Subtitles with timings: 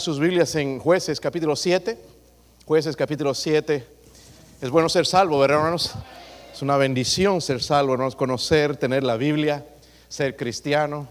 [0.00, 1.96] sus Biblias en Jueces capítulo 7.
[2.66, 3.86] Jueces capítulo 7.
[4.60, 5.92] Es bueno ser salvo, ¿verdad, hermanos?
[6.52, 9.64] Es una bendición ser salvo, conocer, tener la Biblia,
[10.08, 11.06] ser cristiano.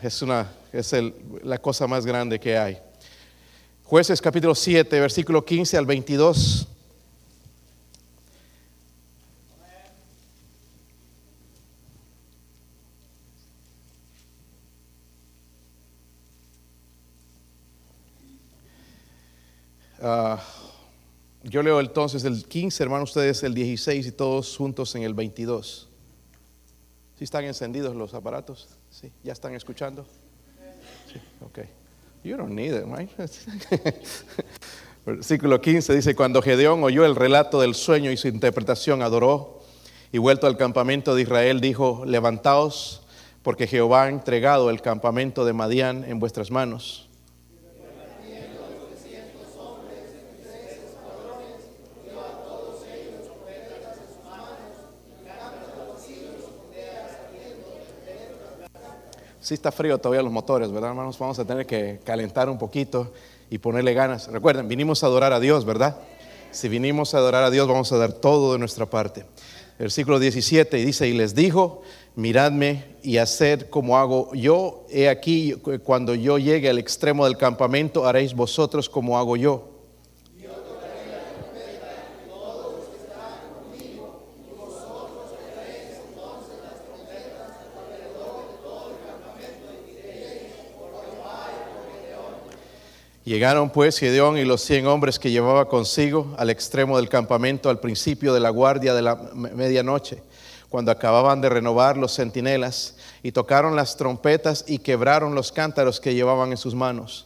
[0.00, 0.94] Es una, es
[1.42, 2.78] la cosa más grande que hay.
[3.82, 6.65] Jueces capítulo 7, versículo 15 al 22.
[20.08, 20.40] Ah,
[21.42, 25.88] yo leo entonces el 15, hermano, ustedes el 16 y todos juntos en el 22.
[27.18, 28.68] ¿Sí están encendidos los aparatos?
[28.88, 29.10] ¿Sí?
[29.24, 30.06] ¿Ya están escuchando?
[31.12, 31.58] Sí, ok.
[32.22, 33.10] You don't need it, right?
[35.06, 39.60] Versículo 15 dice, cuando Gedeón oyó el relato del sueño y su interpretación, adoró
[40.12, 43.02] y vuelto al campamento de Israel, dijo, levantaos,
[43.42, 47.05] porque Jehová ha entregado el campamento de Madián en vuestras manos.
[59.46, 61.20] Sí está frío todavía los motores, ¿verdad, hermanos?
[61.20, 63.12] Vamos a tener que calentar un poquito
[63.48, 64.26] y ponerle ganas.
[64.26, 65.98] Recuerden, vinimos a adorar a Dios, ¿verdad?
[66.50, 69.24] Si vinimos a adorar a Dios, vamos a dar todo de nuestra parte.
[69.78, 71.82] Versículo 17 y dice, y les dijo,
[72.16, 74.84] miradme y haced como hago yo.
[74.90, 75.52] He aquí,
[75.84, 79.75] cuando yo llegue al extremo del campamento, haréis vosotros como hago yo.
[93.26, 97.80] Llegaron pues Gedeón y los cien hombres que llevaba consigo al extremo del campamento al
[97.80, 100.22] principio de la guardia de la me- medianoche,
[100.68, 106.14] cuando acababan de renovar los centinelas, y tocaron las trompetas y quebraron los cántaros que
[106.14, 107.25] llevaban en sus manos.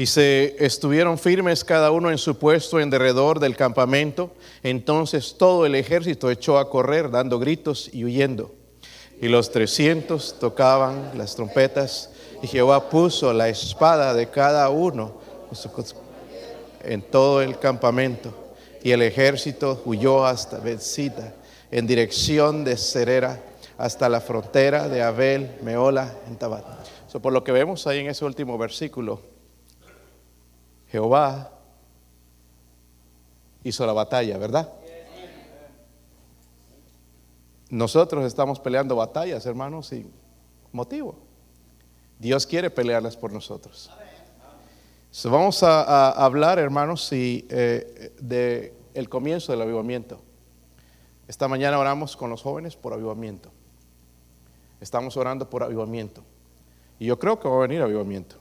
[0.00, 4.30] Y se estuvieron firmes cada uno en su puesto en derredor del campamento.
[4.62, 8.54] Entonces todo el ejército echó a correr dando gritos y huyendo.
[9.20, 12.08] Y los trescientos tocaban las trompetas
[12.42, 15.20] y Jehová puso la espada de cada uno
[16.82, 18.54] en todo el campamento.
[18.82, 21.34] Y el ejército huyó hasta Bethsida
[21.70, 23.38] en dirección de Cerera
[23.76, 26.64] hasta la frontera de Abel, Meola, en Tabat.
[27.06, 29.29] So, por lo que vemos ahí en ese último versículo,
[30.90, 31.52] Jehová
[33.62, 34.72] hizo la batalla, ¿verdad?
[37.68, 40.10] Nosotros estamos peleando batallas, hermanos, sin
[40.72, 41.16] motivo.
[42.18, 43.90] Dios quiere pelearlas por nosotros.
[45.12, 50.20] So, vamos a, hablar, hermanos, y, eh, de el comienzo del avivamiento.
[51.28, 53.50] Esta mañana oramos con los jóvenes por avivamiento.
[54.80, 56.22] Estamos orando por avivamiento.
[56.98, 58.39] Y yo creo que va a venir avivamiento.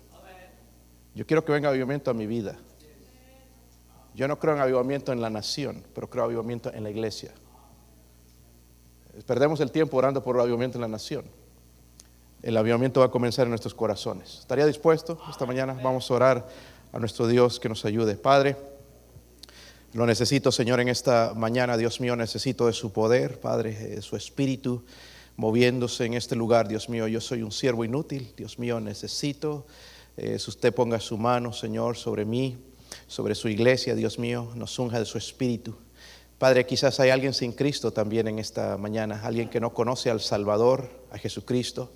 [1.19, 2.57] Yo quiero que venga avivamiento a mi vida.
[4.15, 7.33] Yo no creo en avivamiento en la nación, pero creo en avivamiento en la iglesia.
[9.25, 11.25] Perdemos el tiempo orando por el avivamiento en la nación.
[12.41, 14.37] El avivamiento va a comenzar en nuestros corazones.
[14.39, 15.73] ¿Estaría dispuesto esta mañana?
[15.83, 16.47] Vamos a orar
[16.93, 18.15] a nuestro Dios que nos ayude.
[18.15, 18.55] Padre,
[19.91, 24.15] lo necesito, Señor, en esta mañana, Dios mío, necesito de su poder, Padre, de su
[24.15, 24.85] espíritu
[25.35, 27.09] moviéndose en este lugar, Dios mío.
[27.09, 29.65] Yo soy un siervo inútil, Dios mío, necesito
[30.19, 32.57] eh, usted ponga su mano, Señor, sobre mí,
[33.07, 35.75] sobre su iglesia, Dios mío, nos unja de su espíritu.
[36.37, 40.21] Padre, quizás hay alguien sin Cristo también en esta mañana, alguien que no conoce al
[40.21, 41.91] Salvador, a Jesucristo,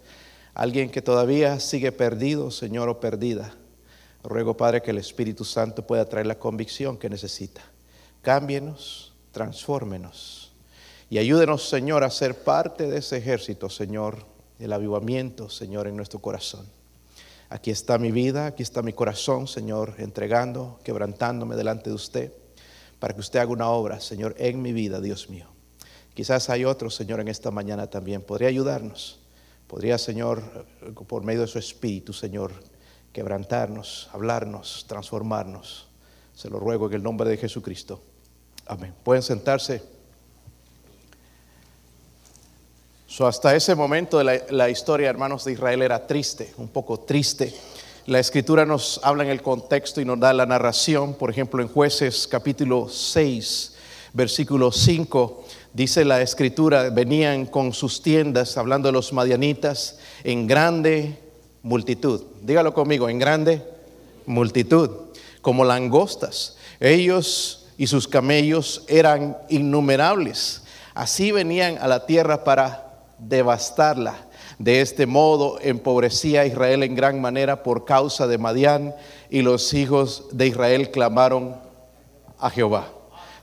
[0.53, 3.56] alguien que todavía sigue perdido, Señor, o perdida.
[4.23, 7.61] Ruego, Padre, que el Espíritu Santo pueda traer la convicción que necesita.
[8.22, 10.53] Cámbienos, transfórmenos
[11.09, 14.25] y ayúdenos, Señor, a ser parte de ese ejército, Señor,
[14.59, 16.66] el avivamiento, Señor, en nuestro corazón.
[17.53, 22.34] Aquí está mi vida, aquí está mi corazón, Señor, entregando, quebrantándome delante de usted,
[22.97, 25.46] para que usted haga una obra, Señor, en mi vida, Dios mío.
[26.16, 28.23] Quizás hay otro, Señor, en esta mañana también.
[28.23, 29.20] Podría ayudarnos.
[29.67, 30.66] Podría, Señor,
[31.08, 32.53] por medio de su Espíritu, Señor,
[33.11, 35.90] quebrantarnos, hablarnos, transformarnos.
[36.34, 38.02] Se lo ruego en el nombre de Jesucristo.
[38.66, 38.96] Amén.
[39.03, 39.84] Pueden sentarse.
[43.20, 47.54] Hasta ese momento la, la historia, hermanos, de Israel era triste, un poco triste.
[48.08, 51.68] La escritura nos habla en el contexto y nos da la narración, por ejemplo, en
[51.68, 53.76] jueces capítulo 6,
[54.14, 61.20] versículo 5, dice la escritura, venían con sus tiendas, hablando de los madianitas, en grande
[61.62, 62.24] multitud.
[62.42, 63.64] Dígalo conmigo, en grande
[64.26, 64.90] multitud,
[65.42, 66.58] como langostas.
[66.80, 70.64] Ellos y sus camellos eran innumerables.
[70.96, 72.92] Así venían a la tierra para
[73.28, 74.28] devastarla.
[74.59, 78.96] De este modo empobrecía a Israel en gran manera por causa de Madián
[79.29, 81.55] y los hijos de Israel clamaron
[82.40, 82.87] a Jehová.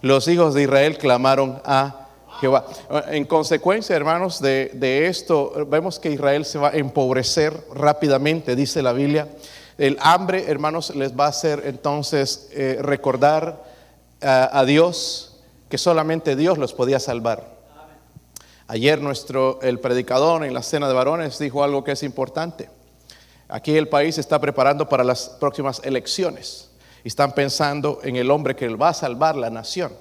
[0.02, 2.08] Los hijos de Israel clamaron a
[2.40, 2.66] Jehová.
[3.08, 8.92] En consecuencia, hermanos, de, esto, vemos que Israel se va a empobrecer rápidamente, dice la
[8.92, 9.28] Biblia.
[9.76, 13.62] El hambre, hermanos, les va a hacer entonces eh, recordar
[14.22, 17.59] a, a Dios que solamente Dios los podía salvar.
[18.70, 22.70] Ayer nuestro, el predicador en la cena de varones dijo algo que es importante.
[23.48, 26.70] Aquí el país está preparando para las próximas elecciones
[27.04, 29.92] están pensando en el hombre que va a salvar la nación.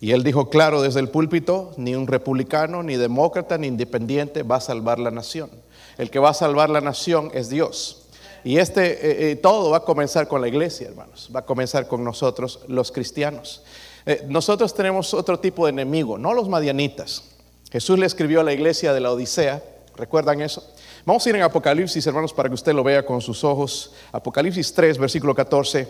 [0.00, 4.56] Y él dijo claro desde el púlpito, ni un republicano, ni demócrata, ni independiente va
[4.56, 5.50] a salvar la nación.
[5.96, 8.02] El que va a salvar la nación es Dios.
[8.44, 11.30] Y este eh, eh, todo va a comenzar con la iglesia, hermanos.
[11.34, 13.64] Va a comenzar con nosotros, los cristianos.
[14.04, 17.35] Eh, nosotros tenemos otro tipo de enemigo, no los madianitas.
[17.70, 19.62] Jesús le escribió a la iglesia de la Odisea,
[19.96, 20.62] ¿recuerdan eso?
[21.04, 23.92] Vamos a ir en Apocalipsis, hermanos, para que usted lo vea con sus ojos.
[24.12, 25.88] Apocalipsis 3, versículo 14.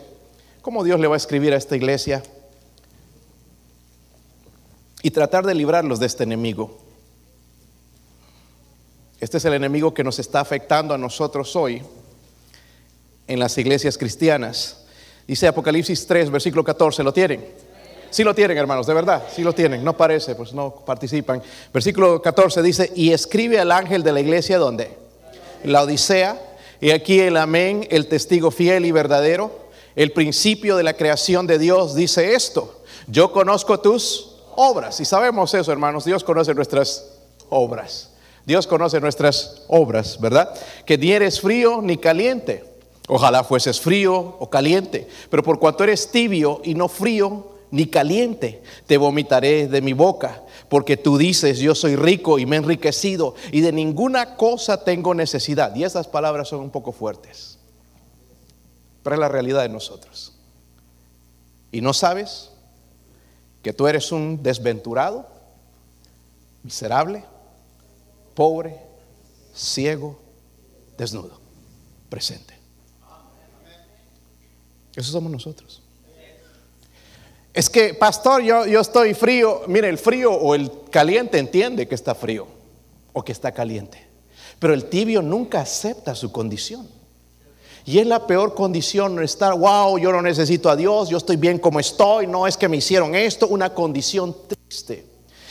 [0.62, 2.22] ¿Cómo Dios le va a escribir a esta iglesia?
[5.02, 6.78] Y tratar de librarlos de este enemigo.
[9.20, 11.82] Este es el enemigo que nos está afectando a nosotros hoy
[13.26, 14.84] en las iglesias cristianas.
[15.26, 17.44] Dice Apocalipsis 3, versículo 14, ¿lo tienen?
[18.10, 19.84] Sí lo tienen, hermanos, de verdad, sí lo tienen.
[19.84, 21.42] No parece, pues no participan.
[21.72, 24.96] Versículo 14 dice, y escribe al ángel de la iglesia, ¿dónde?
[25.64, 26.40] La Odisea.
[26.80, 29.50] Y aquí el amén, el testigo fiel y verdadero,
[29.94, 32.82] el principio de la creación de Dios, dice esto.
[33.06, 35.00] Yo conozco tus obras.
[35.00, 37.12] Y sabemos eso, hermanos, Dios conoce nuestras
[37.48, 38.10] obras.
[38.44, 40.54] Dios conoce nuestras obras, ¿verdad?
[40.84, 42.64] Que ni eres frío ni caliente.
[43.08, 45.08] Ojalá fueses frío o caliente.
[45.30, 50.42] Pero por cuanto eres tibio y no frío, ni caliente, te vomitaré de mi boca,
[50.68, 55.14] porque tú dices, yo soy rico y me he enriquecido y de ninguna cosa tengo
[55.14, 55.74] necesidad.
[55.74, 57.58] Y esas palabras son un poco fuertes,
[59.02, 60.32] pero es la realidad de nosotros.
[61.72, 62.50] ¿Y no sabes
[63.62, 65.26] que tú eres un desventurado,
[66.62, 67.24] miserable,
[68.34, 68.80] pobre,
[69.54, 70.18] ciego,
[70.96, 71.40] desnudo,
[72.08, 72.54] presente?
[74.94, 75.82] Eso somos nosotros.
[77.56, 79.62] Es que, pastor, yo, yo estoy frío.
[79.66, 82.46] Mire, el frío o el caliente entiende que está frío
[83.14, 84.06] o que está caliente.
[84.58, 86.86] Pero el tibio nunca acepta su condición.
[87.86, 91.58] Y es la peor condición estar, wow, yo no necesito a Dios, yo estoy bien
[91.58, 95.06] como estoy, no es que me hicieron esto, una condición triste.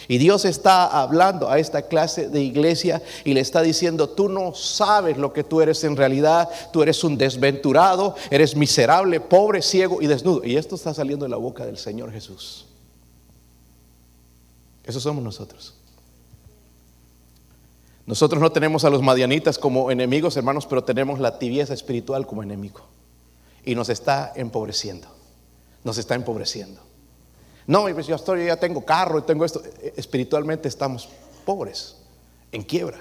[0.07, 4.53] Y Dios está hablando a esta clase de iglesia y le está diciendo, tú no
[4.53, 10.01] sabes lo que tú eres en realidad, tú eres un desventurado, eres miserable, pobre, ciego
[10.01, 10.43] y desnudo.
[10.43, 12.65] Y esto está saliendo de la boca del Señor Jesús.
[14.83, 15.73] Eso somos nosotros.
[18.05, 22.43] Nosotros no tenemos a los madianitas como enemigos, hermanos, pero tenemos la tibieza espiritual como
[22.43, 22.81] enemigo.
[23.63, 25.07] Y nos está empobreciendo.
[25.83, 26.81] Nos está empobreciendo.
[27.67, 29.61] No, yo estoy, ya tengo carro y tengo esto.
[29.81, 31.09] E, espiritualmente estamos
[31.45, 31.95] pobres,
[32.51, 32.99] en quiebra.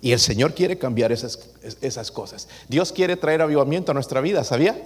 [0.00, 1.38] Y el Señor quiere cambiar esas,
[1.80, 2.48] esas cosas.
[2.68, 4.76] Dios quiere traer avivamiento a nuestra vida, ¿sabía?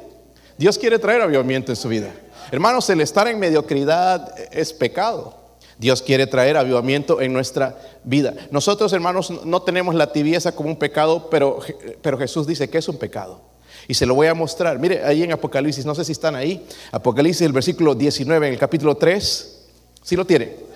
[0.58, 2.12] Dios quiere traer avivamiento en su vida.
[2.50, 5.46] Hermanos, el estar en mediocridad es pecado.
[5.78, 8.34] Dios quiere traer avivamiento en nuestra vida.
[8.50, 11.60] Nosotros, hermanos, no tenemos la tibieza como un pecado, pero,
[12.00, 13.40] pero Jesús dice que es un pecado.
[13.88, 14.78] Y se lo voy a mostrar.
[14.78, 16.66] Mire, ahí en Apocalipsis, no sé si están ahí.
[16.92, 19.58] Apocalipsis, el versículo 19, en el capítulo 3.
[20.02, 20.66] ¿Sí lo tiene?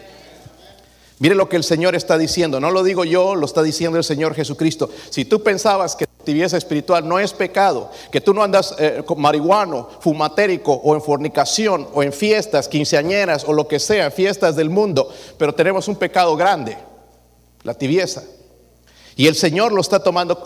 [1.21, 2.61] Mire lo que el Señor está diciendo.
[2.61, 4.88] No lo digo yo, lo está diciendo el Señor Jesucristo.
[5.11, 9.21] Si tú pensabas que tibieza espiritual no es pecado, que tú no andas eh, con
[9.21, 14.71] marihuano, fumatérico o en fornicación o en fiestas quinceañeras o lo que sea, fiestas del
[14.71, 16.76] mundo, pero tenemos un pecado grande,
[17.64, 18.23] la tibieza.
[19.16, 20.42] Y el Señor lo está tomando,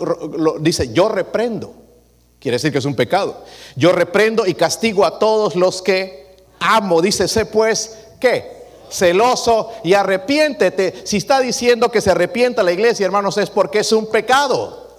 [0.59, 1.84] dice, yo reprendo.
[2.45, 3.41] Quiere decir que es un pecado.
[3.75, 7.01] Yo reprendo y castigo a todos los que amo.
[7.01, 8.67] Dice, sé pues, ¿qué?
[8.87, 10.93] Celoso y arrepiéntete.
[11.05, 14.95] Si está diciendo que se arrepienta la iglesia, hermanos, es porque es un pecado.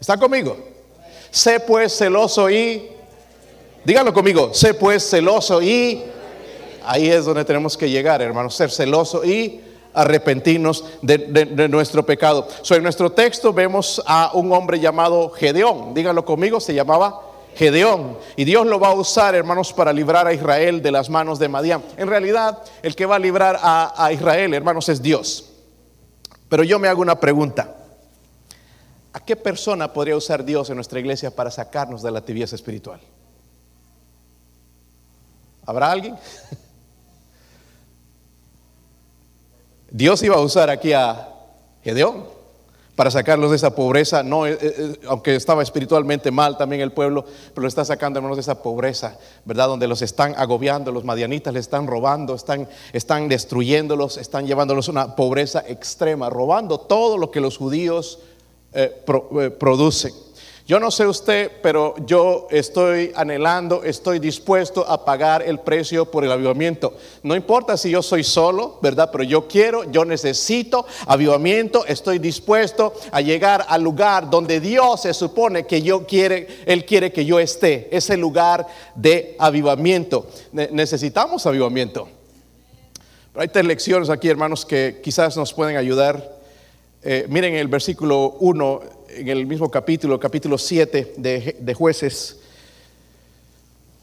[0.00, 0.56] ¿Está conmigo?
[1.30, 2.88] Sé pues celoso y...
[3.84, 4.54] Díganlo conmigo.
[4.54, 6.04] Sé pues celoso y...
[6.86, 8.54] Ahí es donde tenemos que llegar, hermanos.
[8.54, 9.60] Ser celoso y
[9.96, 12.46] arrepentirnos de, nuestro pecado.
[12.70, 15.94] en nuestro texto vemos a un hombre llamado Gedeón.
[15.94, 17.22] Díganlo conmigo, se llamaba
[17.54, 18.18] Gedeón.
[18.36, 21.48] Y Dios lo va a usar, hermanos, para librar a Israel de las manos de
[21.48, 21.82] Madián.
[21.96, 25.50] En realidad, el que va a librar a, Israel, hermanos, es Dios.
[26.50, 27.74] Pero yo me hago una pregunta.
[29.14, 33.00] ¿A qué persona podría usar Dios en nuestra iglesia para sacarnos de la tibieza espiritual?
[35.64, 36.16] ¿Habrá alguien?
[39.96, 41.26] Dios iba a usar aquí a
[41.82, 42.24] Gedeón
[42.96, 47.24] para sacarlos de esa pobreza, no, eh, eh, aunque estaba espiritualmente mal también el pueblo,
[47.54, 49.68] pero lo está sacando hermanos de esa pobreza, ¿verdad?
[49.68, 54.92] Donde los están agobiando, los madianitas les están robando, están, están destruyéndolos, están llevándolos a
[54.92, 58.18] una pobreza extrema, robando todo lo que los judíos
[58.74, 59.02] eh,
[59.58, 60.12] producen.
[60.66, 66.24] Yo no sé usted, pero yo estoy anhelando, estoy dispuesto a pagar el precio por
[66.24, 66.94] el avivamiento.
[67.22, 69.10] No importa si yo soy solo, ¿verdad?
[69.12, 75.14] Pero yo quiero, yo necesito avivamiento, estoy dispuesto a llegar al lugar donde Dios se
[75.14, 80.26] supone que yo quiere, Él quiere que yo esté, ese lugar de avivamiento.
[80.50, 82.08] necesitamos avivamiento.
[83.32, 86.34] Pero hay tres lecciones aquí, hermanos, que quizás nos pueden ayudar.
[87.04, 92.38] Eh, miren el versículo 1 en el mismo capítulo, capítulo 7 de, de jueces.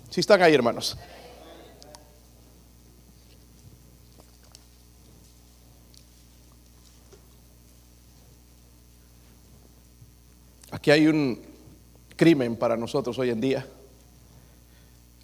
[0.10, 0.98] Si están ahí, hermanos.
[10.72, 11.39] Aquí hay un
[12.15, 13.67] crimen para nosotros hoy en día.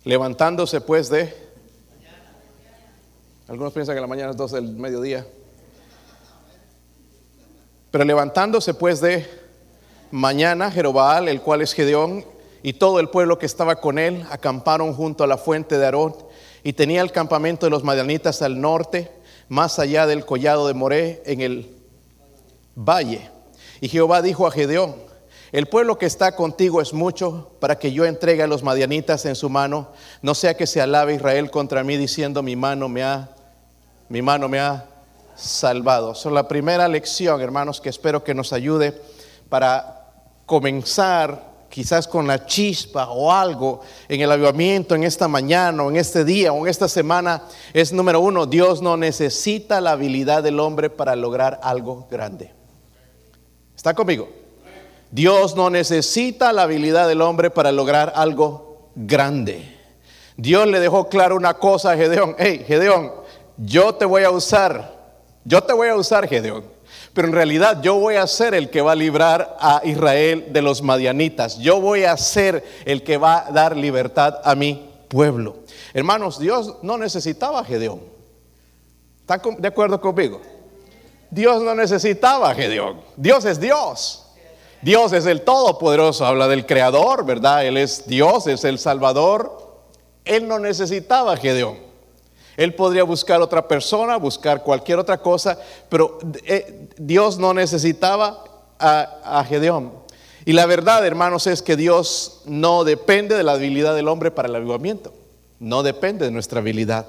[0.03, 1.49] Levantándose pues de...
[3.47, 5.25] Algunos piensan que la mañana es 12 del mediodía.
[7.89, 9.38] Pero levantándose pues de
[10.11, 12.25] Mañana Jerobal, el cual es Gedeón,
[12.63, 16.15] y todo el pueblo que estaba con él acamparon junto a la fuente de Aarón
[16.63, 19.11] y tenía el campamento de los madianitas al norte,
[19.47, 21.75] más allá del collado de Moré, en el
[22.75, 23.29] valle.
[23.81, 24.95] Y Jehová dijo a Gedeón,
[25.51, 29.35] el pueblo que está contigo es mucho para que yo entregue a los madianitas en
[29.35, 29.89] su mano,
[30.21, 33.29] no sea que se alabe Israel contra mí diciendo mi mano me ha,
[34.09, 34.85] mi mano me ha
[35.35, 36.11] salvado.
[36.11, 38.99] es la primera lección, hermanos, que espero que nos ayude
[39.49, 39.98] para
[40.49, 45.97] comenzar quizás con la chispa o algo en el avivamiento en esta mañana o en
[45.97, 50.59] este día o en esta semana es número uno, Dios no necesita la habilidad del
[50.59, 52.51] hombre para lograr algo grande.
[53.75, 54.27] ¿Está conmigo?
[55.11, 59.77] Dios no necesita la habilidad del hombre para lograr algo grande.
[60.35, 62.35] Dios le dejó claro una cosa a Gedeón.
[62.39, 63.11] Hey, Gedeón,
[63.55, 64.97] yo te voy a usar.
[65.45, 66.78] Yo te voy a usar, Gedeón
[67.13, 70.61] pero en realidad yo voy a ser el que va a librar a Israel de
[70.61, 71.57] los madianitas.
[71.57, 75.57] Yo voy a ser el que va a dar libertad a mi pueblo.
[75.93, 78.01] Hermanos, Dios no necesitaba a Gedeón.
[79.21, 80.41] ¿Están de acuerdo conmigo?
[81.29, 83.01] Dios no necesitaba a Gedeón.
[83.15, 84.25] Dios es Dios.
[84.81, 86.25] Dios es el Todopoderoso.
[86.25, 87.65] Habla del Creador, ¿verdad?
[87.65, 89.83] Él es Dios, es el Salvador.
[90.25, 91.88] Él no necesitaba a Gedeón.
[92.59, 98.43] Él podría buscar otra persona, buscar cualquier otra cosa, pero eh, Dios no necesitaba
[98.77, 99.93] a, Gedeón.
[100.43, 104.49] Y la verdad, hermanos, es que Dios no depende de la habilidad del hombre para
[104.49, 105.13] el avivamiento.
[105.61, 107.05] No depende de nuestra habilidad.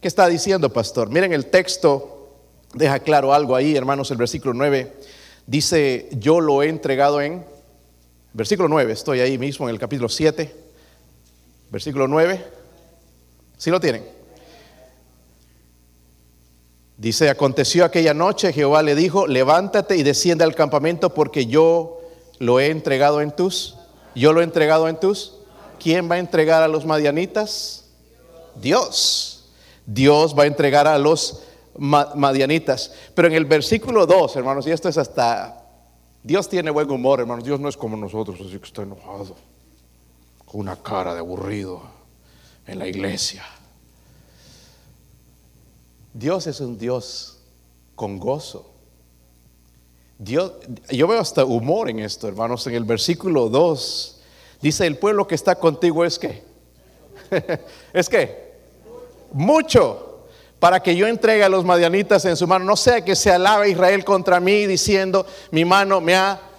[0.00, 1.08] ¿Qué está diciendo, pastor?
[1.08, 2.32] Miren el texto,
[2.74, 4.92] deja claro algo ahí, hermanos, el versículo 9.
[5.46, 7.44] Dice, yo lo he entregado en,
[8.32, 10.52] versículo 9, estoy ahí mismo en el capítulo 7,
[11.70, 12.44] versículo 9.
[13.56, 14.19] ¿Sí lo tienen?
[17.00, 22.02] Dice, aconteció aquella noche, Jehová le dijo, levántate y desciende al campamento porque yo
[22.38, 23.78] lo he entregado en tus,
[24.14, 25.36] yo lo he entregado en tus.
[25.82, 27.86] ¿Quién va a entregar a los madianitas?
[28.54, 29.48] Dios.
[29.86, 31.44] Dios va a entregar a los
[31.78, 32.92] madianitas.
[33.14, 35.64] Pero en el versículo 2, hermanos, y esto es hasta,
[36.22, 39.36] Dios tiene buen humor, hermanos, Dios no es como nosotros, así que está enojado,
[40.44, 41.80] con una cara de aburrido
[42.66, 43.42] en la iglesia.
[46.12, 47.38] Dios es un Dios
[47.94, 48.70] con gozo.
[50.18, 50.52] Dios,
[50.90, 52.66] yo veo hasta humor en esto, hermanos.
[52.66, 54.20] En el versículo 2
[54.60, 56.42] dice, el pueblo que está contigo es que,
[57.92, 58.50] es que,
[59.32, 60.26] mucho
[60.58, 62.66] para que yo entregue a los madianitas en su mano.
[62.66, 66.49] No sea que se alabe Israel contra mí diciendo, mi mano me ha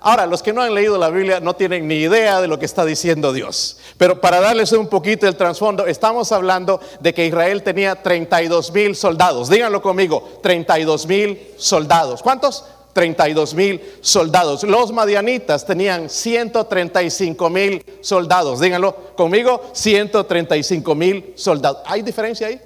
[0.00, 2.66] Ahora, los que no han leído la Biblia no tienen ni idea de lo que
[2.66, 3.78] está diciendo Dios.
[3.96, 8.94] Pero para darles un poquito el trasfondo, estamos hablando de que Israel tenía 32 mil
[8.94, 9.48] soldados.
[9.48, 12.22] Díganlo conmigo, 32 mil soldados.
[12.22, 12.64] ¿Cuántos?
[12.92, 14.64] 32 mil soldados.
[14.64, 18.60] Los madianitas tenían 135 mil soldados.
[18.60, 21.82] Díganlo conmigo, 135 mil soldados.
[21.86, 22.60] ¿Hay diferencia ahí?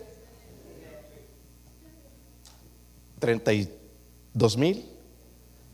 [3.18, 4.84] 32 mil,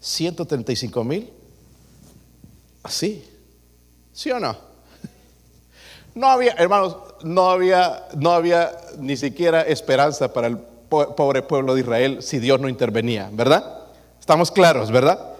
[0.00, 1.37] 135 mil.
[2.88, 3.22] Así.
[4.14, 4.56] ¿Sí o no?
[6.14, 11.82] No había, hermanos, no había, no había ni siquiera esperanza para el pobre pueblo de
[11.82, 13.82] Israel si Dios no intervenía, ¿verdad?
[14.18, 15.34] Estamos claros, ¿verdad?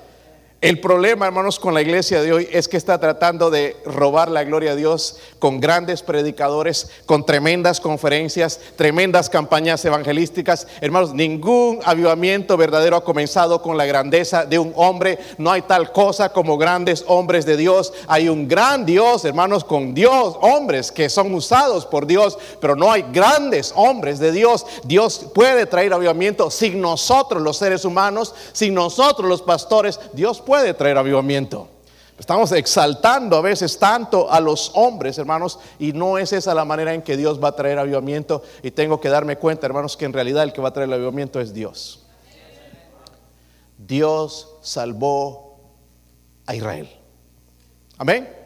[0.61, 4.43] El problema, hermanos, con la iglesia de hoy es que está tratando de robar la
[4.43, 10.67] gloria a Dios con grandes predicadores, con tremendas conferencias, tremendas campañas evangelísticas.
[10.81, 15.21] Hermanos, ningún avivamiento verdadero ha comenzado con la grandeza de un hombre.
[15.39, 17.93] No hay tal cosa como grandes hombres de Dios.
[18.09, 22.91] Hay un gran Dios, hermanos, con Dios, hombres que son usados por Dios, pero no
[22.91, 24.67] hay grandes hombres de Dios.
[24.83, 30.01] Dios puede traer avivamiento sin nosotros los seres humanos, sin nosotros los pastores.
[30.15, 31.69] Dios puede traer avivamiento.
[32.19, 36.95] Estamos exaltando a veces tanto a los hombres, hermanos, y no es esa la manera
[36.95, 38.43] en que Dios va a traer avivamiento.
[38.63, 40.95] Y tengo que darme cuenta, hermanos, que en realidad el que va a traer el
[40.95, 42.07] avivamiento es Dios.
[43.77, 45.61] Dios salvó
[46.47, 46.89] a Israel.
[47.99, 48.38] Amén.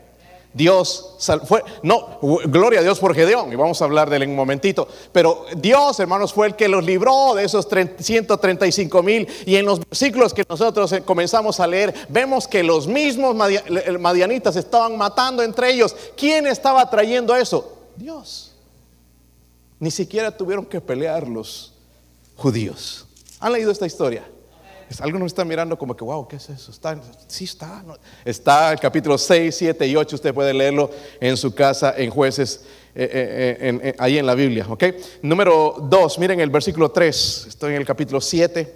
[0.54, 1.16] Dios
[1.46, 4.36] fue, no, gloria a Dios por Gedeón, y vamos a hablar de él en un
[4.36, 9.64] momentito, pero Dios, hermanos, fue el que los libró de esos 135 mil, y en
[9.64, 13.34] los versículos que nosotros eh, comenzamos a leer, vemos que los mismos
[13.98, 15.96] madianitas estaban matando entre ellos.
[16.16, 17.72] ¿Quién estaba trayendo eso?
[17.96, 18.52] Dios.
[19.78, 21.72] Ni siquiera tuvieron que pelear los
[22.36, 23.06] judíos.
[23.40, 24.24] ¿Han leído esta historia?
[25.00, 26.70] Algunos están mirando como que, wow, ¿qué es eso?
[26.70, 27.84] Está, sí está.
[28.24, 30.16] Está el capítulo 6, 7 y 8.
[30.16, 34.66] Usted puede leerlo en su casa, en jueces, eh, eh, eh, ahí en la Biblia.
[35.22, 37.46] Número 2, miren el versículo 3.
[37.48, 38.74] Estoy en el capítulo 7,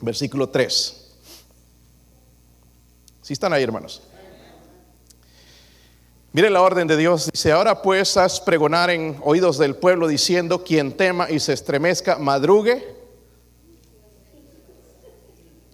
[0.00, 1.14] versículo 3.
[3.22, 4.02] Si están ahí, hermanos.
[6.32, 7.30] Miren la orden de Dios.
[7.32, 12.18] Dice, ahora pues haz pregonar en oídos del pueblo diciendo, quien tema y se estremezca,
[12.18, 12.99] madrugue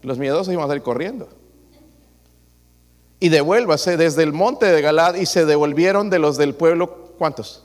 [0.07, 1.29] los miedosos iban a salir corriendo.
[3.19, 7.65] Y devuélvase desde el monte de Galad y se devolvieron de los del pueblo, ¿cuántos?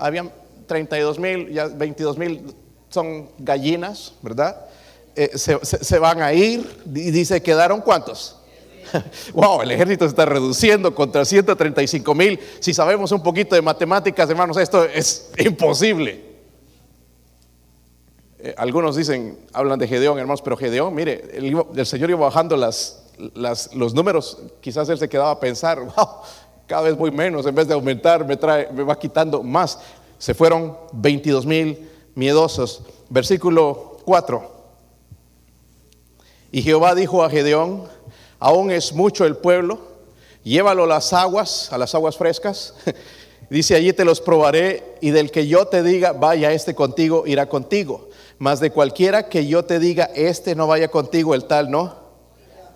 [0.00, 0.32] habían
[0.66, 2.42] 32 mil, ya 22 mil
[2.88, 4.66] son gallinas, ¿verdad?
[5.14, 8.36] Eh, se, van a ir y dice, ¿quedaron cuántos?
[9.32, 12.40] wow, el ejército se está reduciendo contra 135 mil.
[12.58, 16.27] Si sabemos un poquito de matemáticas, hermanos, esto es imposible.
[18.40, 23.94] Eh, algunos dicen, hablan de Gedeón, hermanos, pero Gedeón, mire, el, Señor iba bajando los
[23.94, 26.08] números, quizás él se quedaba a pensar, wow,
[26.66, 29.80] cada vez voy menos, en vez de aumentar, me, trae, me va quitando más.
[30.18, 32.82] Se fueron 22 mil miedosos.
[33.08, 34.58] Versículo 4.
[36.52, 37.84] Y Jehová dijo a Gedeón,
[38.38, 39.78] aún es mucho el pueblo,
[40.44, 42.74] llévalo a las aguas, a las aguas frescas.
[43.50, 47.48] Dice, allí te los probaré y del que yo te diga, vaya este contigo, irá
[47.48, 48.07] contigo
[48.38, 52.08] mas de cualquiera que yo te diga, este no vaya contigo, el tal no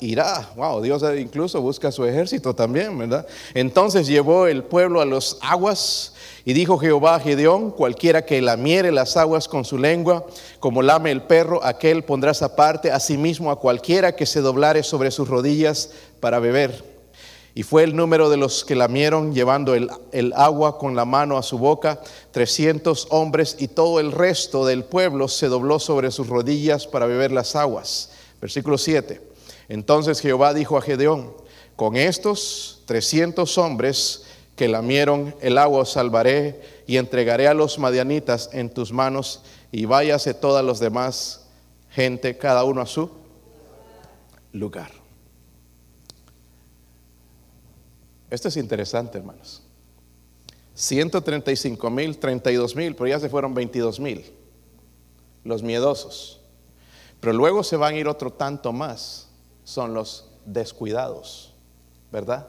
[0.02, 0.50] irá.
[0.56, 3.26] Wow, Dios incluso busca su ejército también, ¿verdad?
[3.54, 8.90] Entonces llevó el pueblo a las aguas y dijo Jehová a Gedeón, cualquiera que lamiere
[8.90, 10.26] las aguas con su lengua,
[10.58, 15.28] como lame el perro, aquel pondrás aparte, asimismo a cualquiera que se doblare sobre sus
[15.28, 16.91] rodillas para beber.
[17.54, 21.42] Y fue el número de los que lamieron llevando el, agua con la mano a
[21.42, 26.86] su boca, trescientos hombres, y todo el resto del pueblo se dobló sobre sus rodillas
[26.86, 28.10] para beber las aguas.
[28.40, 29.20] Versículo 7.
[29.68, 31.34] Entonces Jehová dijo a Gedeón,
[31.76, 34.24] con estos trescientos hombres
[34.56, 39.86] que lamieron el agua os salvaré y entregaré a los madianitas en tus manos y
[39.86, 41.48] váyase todas los demás
[41.90, 43.10] gente, cada uno a su
[44.52, 45.01] lugar.
[48.32, 49.60] Esto es interesante, hermanos.
[50.72, 54.24] 135 mil, 32 mil, pero ya se fueron 22 mil.
[55.44, 56.40] Los miedosos.
[57.20, 59.28] Pero luego se van a ir otro tanto más.
[59.64, 61.52] Son los descuidados,
[62.10, 62.48] ¿verdad?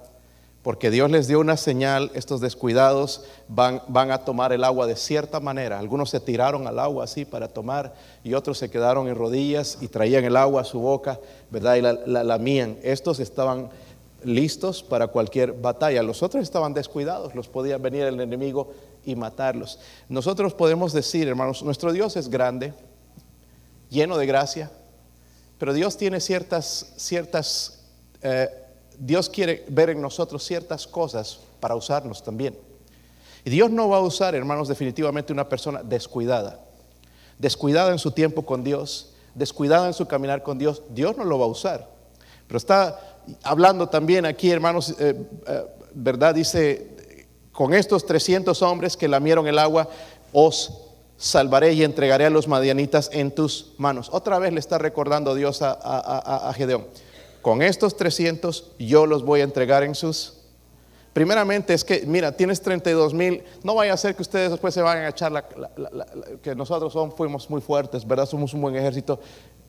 [0.61, 4.95] Porque Dios les dio una señal, estos descuidados van, van, a tomar el agua de
[4.95, 5.79] cierta manera.
[5.79, 7.93] Algunos se tiraron al agua así para tomar
[8.23, 11.19] y otros se quedaron en rodillas y traían el agua a su boca,
[11.51, 11.75] ¿verdad?
[11.75, 12.77] Y la, la lamían.
[12.83, 13.69] Estos estaban
[14.25, 16.03] listos para cualquier batalla.
[16.03, 18.73] Los otros estaban descuidados, los podía venir el enemigo
[19.05, 19.79] y matarlos.
[20.09, 22.73] Nosotros podemos decir, hermanos, nuestro Dios es grande,
[23.89, 24.71] lleno de gracia,
[25.57, 27.83] pero Dios tiene ciertas, ciertas,
[28.21, 28.49] eh,
[28.97, 32.57] Dios quiere ver en nosotros ciertas cosas para usarnos también.
[33.45, 36.59] Y Dios no va a usar, hermanos, definitivamente una persona descuidada,
[37.37, 40.83] descuidada en su tiempo con Dios, descuidada en su caminar con Dios.
[40.89, 41.89] Dios no lo va a usar.
[42.47, 43.12] Pero está
[43.43, 45.15] hablando también aquí, hermanos, eh,
[45.47, 46.35] eh, ¿verdad?
[46.35, 49.87] Dice, con estos 300 hombres que lamieron el agua,
[50.31, 50.83] os
[51.17, 54.09] salvaré y entregaré a los madianitas en tus manos.
[54.11, 56.85] Otra vez le está recordando Dios a, Gedeón.
[57.41, 60.39] Con estos 300 yo los voy a entregar en sus...
[61.13, 64.81] Primeramente es que, mira, tienes 32 mil, no vaya a ser que ustedes después se
[64.81, 65.45] vayan a echar la,
[66.41, 68.25] que nosotros somos, fuimos muy fuertes, ¿verdad?
[68.25, 69.19] Somos un buen ejército.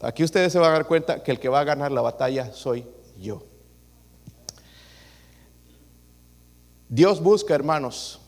[0.00, 2.50] Aquí ustedes se van a dar cuenta que el que va a ganar la batalla
[2.54, 2.86] soy
[3.18, 3.42] yo.
[6.88, 8.20] Dios busca, hermanos,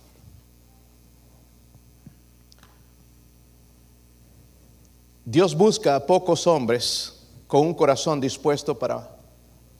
[5.25, 9.17] Dios busca a pocos hombres con un corazón dispuesto para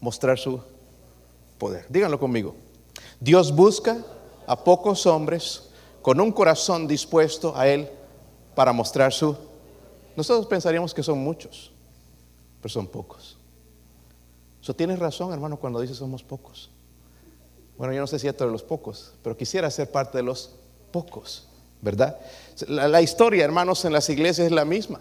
[0.01, 0.61] mostrar su
[1.59, 1.87] poder.
[1.89, 2.55] Díganlo conmigo.
[3.21, 4.05] Dios busca
[4.47, 5.71] a pocos hombres
[6.03, 7.89] con un corazón dispuesto a Él
[8.55, 9.37] para mostrar su...
[10.17, 11.71] Nosotros pensaríamos que son muchos,
[12.61, 13.36] pero son pocos.
[14.75, 16.71] Tienes razón, hermano, cuando dices somos pocos.
[17.77, 20.53] Bueno, yo no sé si esto de los pocos, pero quisiera ser parte de los
[20.91, 21.49] pocos,
[21.83, 22.19] ¿verdad?
[22.69, 25.01] La, la historia, hermanos, en las iglesias es la misma.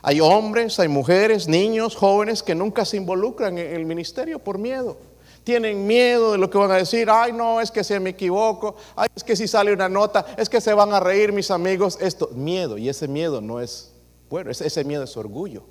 [0.00, 4.96] Hay hombres, hay mujeres, niños, jóvenes que nunca se involucran en el ministerio por miedo.
[5.42, 7.08] Tienen miedo de lo que van a decir.
[7.10, 8.76] Ay, no, es que se me equivoco.
[8.94, 11.98] Ay, es que si sale una nota, es que se van a reír mis amigos.
[12.00, 12.78] Esto, miedo.
[12.78, 13.92] Y ese miedo no es
[14.30, 15.62] bueno, ese, miedo es orgullo.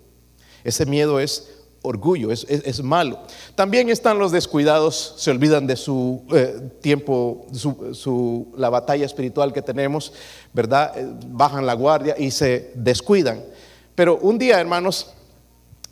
[0.63, 1.56] Ese miedo es
[1.87, 3.19] orgullo, es, malo.
[3.55, 9.61] También están los descuidados, se olvidan de su eh, tiempo, su, la batalla espiritual que
[9.61, 10.13] tenemos,
[10.53, 10.97] ¿verdad?
[10.97, 13.43] Eh, bajan la guardia y se descuidan.
[13.95, 15.13] Pero un día, hermanos,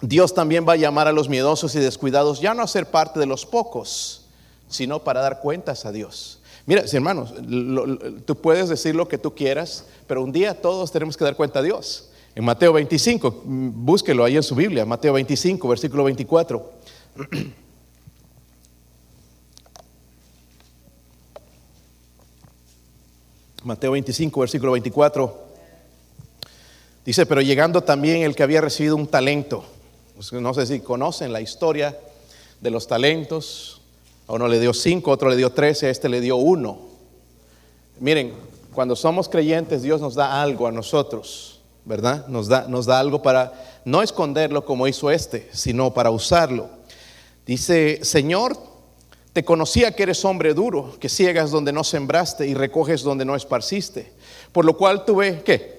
[0.01, 3.19] Dios también va a llamar a los miedosos y descuidados ya no a ser parte
[3.19, 4.25] de los pocos,
[4.67, 6.39] sino para dar cuentas a Dios.
[6.65, 7.33] Mira, hermanos,
[8.25, 11.59] tú puedes decir lo que tú quieras, pero un día todos tenemos que dar cuenta
[11.59, 12.09] a Dios.
[12.35, 16.73] En Mateo 25, búsquelo ahí en su Biblia, Mateo 25, versículo 24.
[23.63, 25.45] Mateo 25, versículo 24.
[27.05, 29.63] Dice, pero llegando también el que había recibido un talento.
[30.33, 31.97] No sé si conocen la historia
[32.59, 33.79] de los talentos.
[34.27, 36.79] A uno le dio cinco, otro le dio trece, a este le dio uno.
[38.01, 38.33] Miren,
[38.73, 41.54] cuando somos creyentes, Dios nos da algo a nosotros.
[41.85, 42.27] ¿Verdad?
[42.27, 43.53] Nos da, nos da algo para
[43.85, 46.69] no esconderlo como hizo este, sino para usarlo.
[47.45, 48.57] Dice, Señor,
[49.33, 53.35] te conocía que eres hombre duro, que ciegas donde no sembraste y recoges donde no
[53.35, 54.11] esparciste.
[54.51, 55.75] Por lo cual tuve, ¿qué?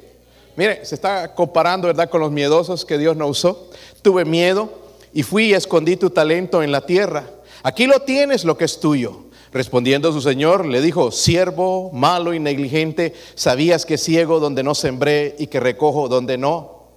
[0.56, 3.70] Mire, se está comparando, ¿verdad?, con los miedosos que Dios no usó.
[4.02, 4.70] Tuve miedo
[5.12, 7.28] y fui y escondí tu talento en la tierra.
[7.62, 9.25] Aquí lo tienes, lo que es tuyo.
[9.52, 15.36] Respondiendo su señor, le dijo, siervo malo y negligente, sabías que ciego donde no sembré
[15.38, 16.88] y que recojo donde no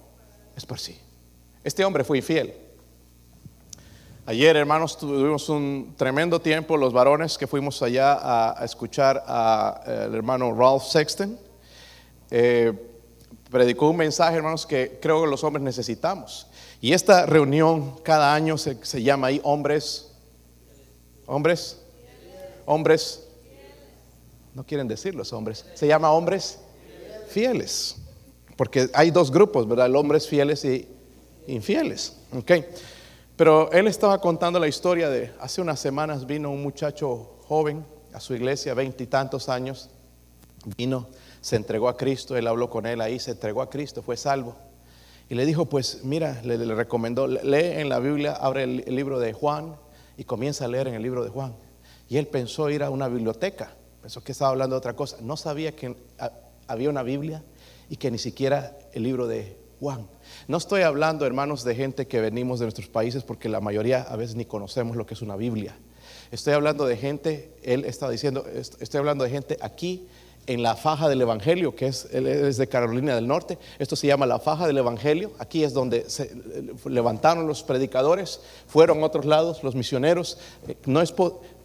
[0.56, 0.98] es por sí.
[1.62, 2.54] Este hombre fue infiel.
[4.26, 8.18] Ayer, hermanos, tuvimos un tremendo tiempo, los varones que fuimos allá
[8.52, 11.38] a, escuchar al hermano Ralph Sexton.
[12.30, 12.72] Eh,
[13.50, 16.46] predicó un mensaje, hermanos, que creo que los hombres necesitamos.
[16.80, 20.12] Y esta reunión cada año se, se llama ahí hombres,
[21.26, 21.79] hombres
[22.70, 23.26] hombres,
[24.54, 26.60] no quieren decir los hombres, se llama hombres
[27.28, 27.96] fieles,
[28.56, 29.92] porque hay dos grupos, ¿verdad?
[29.96, 30.88] Hombres fieles y
[31.48, 32.52] infieles, ¿ok?
[33.34, 38.20] Pero él estaba contando la historia de, hace unas semanas vino un muchacho joven a
[38.20, 39.90] su iglesia, veintitantos años,
[40.76, 41.08] vino,
[41.40, 44.54] se entregó a Cristo, él habló con él ahí, se entregó a Cristo, fue salvo.
[45.28, 49.32] Y le dijo, pues mira, le, recomendó, lee en la Biblia, abre el libro de
[49.32, 49.74] Juan
[50.16, 51.54] y comienza a leer en el libro de Juan.
[52.10, 55.18] Y él pensó ir a una biblioteca, pensó que estaba hablando de otra cosa.
[55.22, 55.94] No sabía que
[56.66, 57.44] había una Biblia
[57.88, 60.08] y que ni siquiera el libro de Juan.
[60.48, 64.16] No estoy hablando, hermanos, de gente que venimos de nuestros países porque la mayoría a
[64.16, 65.78] veces ni conocemos lo que es una Biblia.
[66.32, 70.08] Estoy hablando de gente, él está diciendo, estoy hablando de gente aquí
[70.46, 73.58] en la faja del Evangelio, que es, es de Carolina del Norte.
[73.78, 75.32] Esto se llama la faja del Evangelio.
[75.38, 76.34] Aquí es donde se
[76.86, 80.38] levantaron los predicadores, fueron a otros lados los misioneros.
[80.66, 81.14] Eh, no es,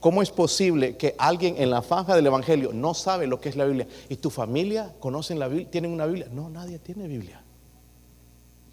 [0.06, 3.56] ¿Cómo es posible que alguien en la faja del Evangelio no sabe lo que es
[3.56, 3.88] la Biblia?
[4.08, 5.72] ¿Y tu familia conocen la Biblia?
[5.72, 6.28] ¿Tienen una Biblia?
[6.32, 7.41] No, nadie tiene Biblia.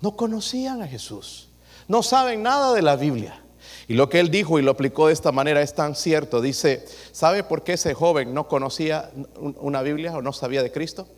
[0.03, 1.49] No conocían a Jesús.
[1.89, 3.43] No saben nada de la Biblia.
[3.89, 6.43] Y lo que él dijo y lo aplicó de esta manera es tan cierto.
[6.43, 11.09] Dice, ¿sabe por qué ese joven no conocía una Biblia o no sabía de Cristo?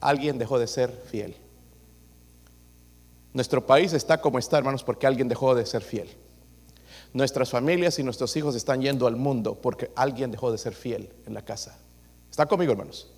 [0.00, 1.36] Alguien dejó de ser fiel.
[3.32, 6.08] Nuestro país está como está, hermanos, porque alguien dejó de ser fiel.
[7.12, 11.10] Nuestras familias y nuestros hijos están yendo al mundo porque alguien dejó de ser fiel
[11.26, 11.78] en la casa.
[12.30, 13.10] ¿Está conmigo, hermanos?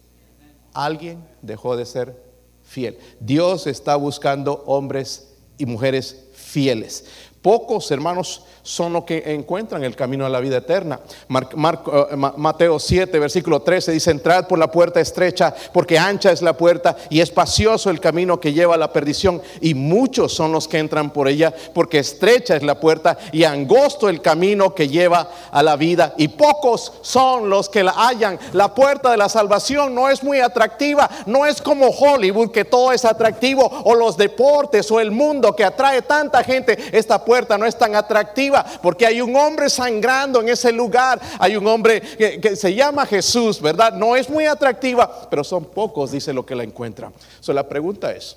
[0.72, 2.22] Alguien dejó de ser
[2.62, 2.98] fiel.
[3.20, 7.04] Dios está buscando hombres y mujeres fieles.
[7.42, 11.00] Pocos hermanos son los que encuentran el camino a la vida eterna.
[11.28, 16.56] Eh, Mateo 7, versículo 13 dice, entrad por la puerta estrecha, porque ancha es la
[16.56, 19.42] puerta y espacioso el camino que lleva a la perdición.
[19.60, 24.08] Y muchos son los que entran por ella, porque estrecha es la puerta y angosto
[24.08, 26.14] el camino que lleva a la vida.
[26.18, 28.38] Y pocos son los que la hallan.
[28.52, 32.92] La puerta de la salvación no es muy atractiva, no es como Hollywood, que todo
[32.92, 36.78] es atractivo, o los deportes, o el mundo que atrae tanta gente.
[36.92, 41.18] Esta puerta puerta no es tan atractiva porque hay un hombre sangrando en ese lugar.
[41.38, 43.94] Hay un hombre que, se llama Jesús, ¿verdad?
[43.94, 47.10] No es muy atractiva, pero son pocos, dice lo que la encuentran.
[47.40, 48.36] So, la pregunta es,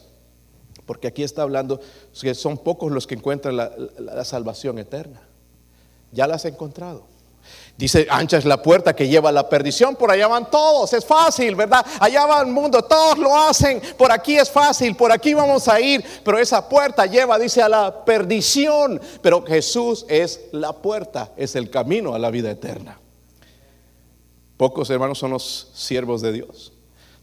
[0.86, 1.81] porque aquí está hablando
[2.21, 5.19] que son pocos los que encuentran la, salvación eterna.
[6.13, 7.05] Ya la has encontrado.
[7.77, 11.03] Dice, ancha es la puerta que lleva a la perdición, por allá van todos, es
[11.03, 11.85] fácil, ¿verdad?
[11.99, 15.81] Allá va el mundo, todos lo hacen, por aquí es fácil, por aquí vamos a
[15.81, 21.57] ir, pero esa puerta lleva, dice, a la perdición, pero Jesús es la puerta, es
[21.57, 22.97] el camino a la vida eterna.
[24.55, 26.71] Pocos hermanos son los siervos de Dios.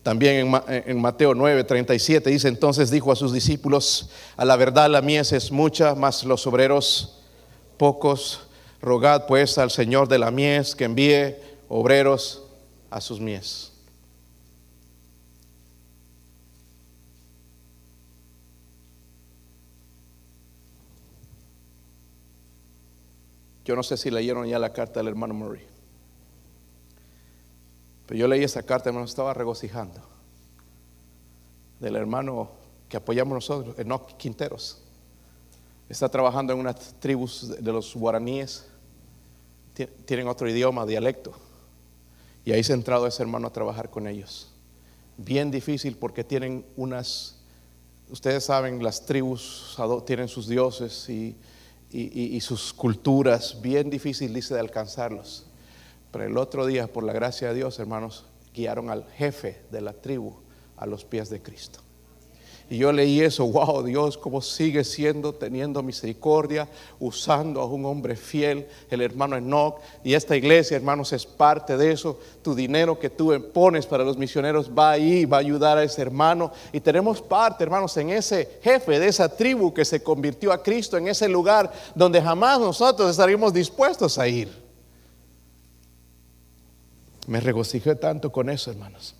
[0.03, 5.01] También en, Mateo 9, 37 dice, entonces dijo a sus discípulos, a la verdad la
[5.01, 7.21] mies es mucha, mas los obreros
[7.79, 8.41] pocos.
[8.83, 11.37] Rogad pues al Señor de la mies que envíe
[11.69, 12.43] obreros
[12.91, 13.73] a sus mies.
[23.65, 25.65] Yo no sé si leyeron ya la carta del hermano Murray.
[28.07, 30.01] Pero yo leí esa carta y me estaba regocijando.
[31.79, 32.51] Del hermano
[32.89, 34.83] que apoyamos nosotros, Enoch Quinteros.
[35.89, 38.72] Está trabajando en unas tribus de los guaraníes
[39.75, 41.33] tienen otro idioma, dialecto.
[42.45, 44.51] Y ahí se ha entrado ese hermano a trabajar con ellos.
[45.17, 47.39] Bien difícil porque tienen unas,
[48.11, 51.37] ustedes saben, las tribus tienen sus dioses y,
[51.91, 53.61] y, sus culturas.
[53.61, 55.47] Bien difícil, dice, de alcanzarlos.
[56.11, 59.93] Pero el otro día, por la gracia de Dios, hermanos, guiaron al jefe de la
[59.93, 60.35] tribu
[60.77, 61.81] a los pies de Cristo.
[62.71, 68.17] Y yo leí eso, wow, Dios, cómo sigue siendo, teniendo misericordia, usando a un hombre
[68.17, 69.79] fiel, el hermano Enoch.
[70.03, 72.19] Y esta iglesia, hermanos, es parte de eso.
[72.43, 76.03] Tu dinero que tú pones para los misioneros va ahí, va a ayudar a ese
[76.03, 76.53] hermano.
[76.73, 80.97] Y tenemos parte, hermanos, en ese jefe de esa tribu que se convirtió a Cristo,
[80.97, 84.63] en ese lugar donde jamás nosotros estaríamos dispuestos a ir.
[87.27, 89.15] Me regocijé tanto con eso, hermanos.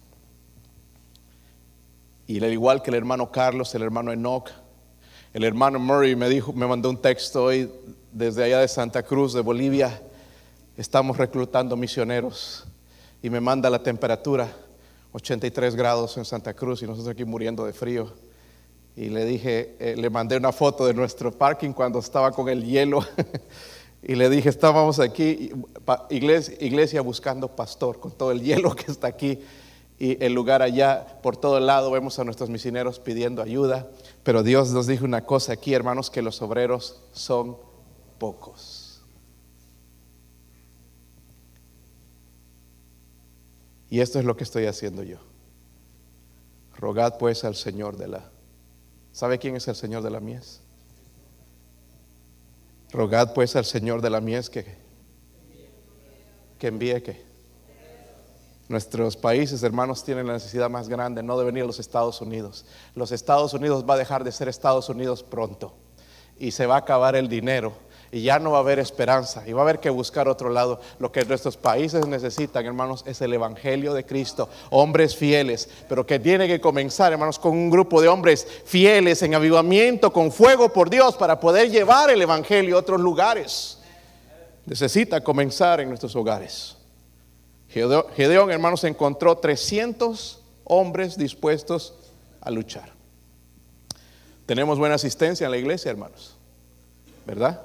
[2.27, 4.51] Y al igual que el hermano Carlos, el hermano Enoch,
[5.33, 7.71] el hermano Murray me dijo, me mandó un texto hoy
[8.13, 10.03] desde allá de Santa Cruz, de Bolivia.
[10.77, 12.67] Estamos reclutando misioneros
[13.23, 14.49] y me manda la temperatura
[15.13, 18.13] 83 grados en Santa Cruz y nosotros aquí muriendo de frío.
[18.95, 22.65] Y le dije, eh, le mandé una foto de nuestro parking cuando estaba con el
[22.65, 23.05] hielo.
[24.03, 25.51] y le dije, estábamos aquí,
[26.11, 29.39] iglesia, iglesia buscando pastor, con todo el hielo que está aquí
[30.03, 33.89] y el lugar allá, por todo el lado vemos a nuestros misioneros pidiendo ayuda,
[34.25, 37.57] pero Dios nos dijo una cosa aquí, hermanos, que los obreros son
[38.19, 39.01] pocos.
[43.91, 45.19] Y esto es lo que estoy haciendo yo.
[46.79, 48.29] Rogad pues al Señor de la...
[49.13, 50.63] ¿Sabe quién es el Señor de la mies?
[52.91, 54.67] Rogad pues al Señor de la mies que,
[56.59, 57.32] que envíe que
[58.73, 62.65] Nuestros países, hermanos, tienen la necesidad más grande, no de venir a los Estados Unidos.
[62.95, 65.75] Los Estados Unidos va a dejar de ser Estados Unidos pronto
[66.39, 67.75] y se va a acabar el dinero
[68.11, 70.81] y ya no va a haber esperanza y va a haber que buscar otro lado.
[70.99, 76.19] Lo que nuestros países necesitan, hermanos, es el Evangelio de Cristo, hombres fieles, pero que
[76.19, 80.89] tiene que comenzar, hermanos, con un grupo de hombres fieles en avivamiento, con fuego por
[80.89, 83.81] Dios, para poder llevar el Evangelio a otros lugares.
[84.65, 86.79] Necesita comenzar en nuestros hogares.
[87.73, 91.95] Gedeón, hermanos, encontró 300 hombres dispuestos
[92.43, 92.93] a luchar.
[94.45, 96.37] Tenemos buena asistencia en la iglesia, hermanos,
[97.25, 97.63] ¿verdad?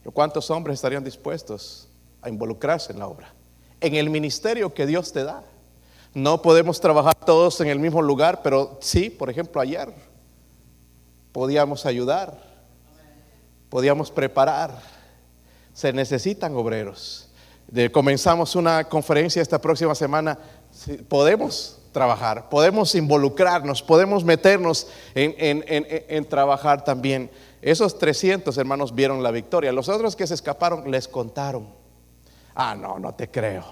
[0.00, 1.88] Pero ¿cuántos hombres estarían dispuestos
[2.20, 3.32] a involucrarse en la obra?
[3.80, 5.42] En el ministerio que Dios te da.
[6.12, 9.92] No podemos trabajar todos en el mismo lugar, pero sí, por ejemplo, ayer
[11.32, 12.38] podíamos ayudar,
[13.70, 14.78] podíamos preparar.
[15.72, 17.23] Se necesitan obreros
[17.90, 20.38] comenzamos una conferencia esta próxima semana,
[21.08, 27.30] podemos trabajar, podemos involucrarnos, podemos meternos en, trabajar también.
[27.62, 29.72] Esos 300 hermanos vieron la victoria.
[29.72, 31.66] Los otros que se escaparon les contaron.
[32.54, 33.64] Ah, no, no te creo.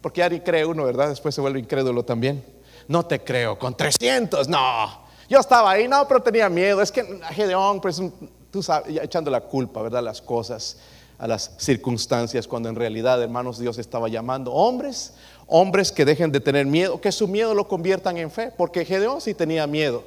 [0.00, 1.08] Porque Ari cree uno, ¿verdad?
[1.08, 2.44] Después se vuelve incrédulo también.
[2.88, 5.04] No te creo, con 300, no.
[5.28, 6.82] Yo estaba ahí, no, pero tenía miedo.
[6.82, 8.02] Es que Gedeón, pues
[8.50, 10.02] tú sabes, echando la culpa, ¿verdad?
[10.02, 10.76] Las cosas
[11.18, 15.14] a las circunstancias, cuando en realidad, hermanos, Dios estaba llamando hombres,
[15.46, 19.20] hombres que dejen de tener miedo, que su miedo lo conviertan en fe, porque Gedeón
[19.20, 20.04] sí tenía miedo,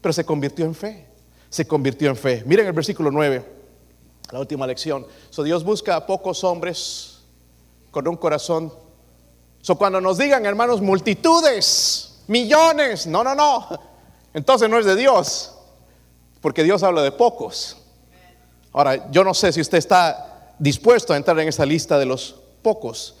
[0.00, 1.06] pero se convirtió en fe,
[1.48, 2.42] se convirtió en fe.
[2.46, 3.44] Miren el versículo 9,
[4.30, 5.06] la última lección.
[5.30, 7.20] So, Dios busca a pocos hombres
[7.90, 8.72] con un corazón.
[9.62, 13.68] So, cuando nos digan, hermanos, multitudes, millones, no, no, no,
[14.34, 15.54] entonces no es de Dios,
[16.40, 17.78] porque Dios habla de pocos.
[18.72, 22.36] Ahora, yo no sé si usted está dispuesto a entrar en esa lista de los
[22.62, 23.16] pocos.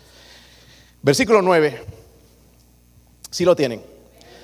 [1.02, 1.82] Versículo 9,
[3.30, 3.82] si lo tienen.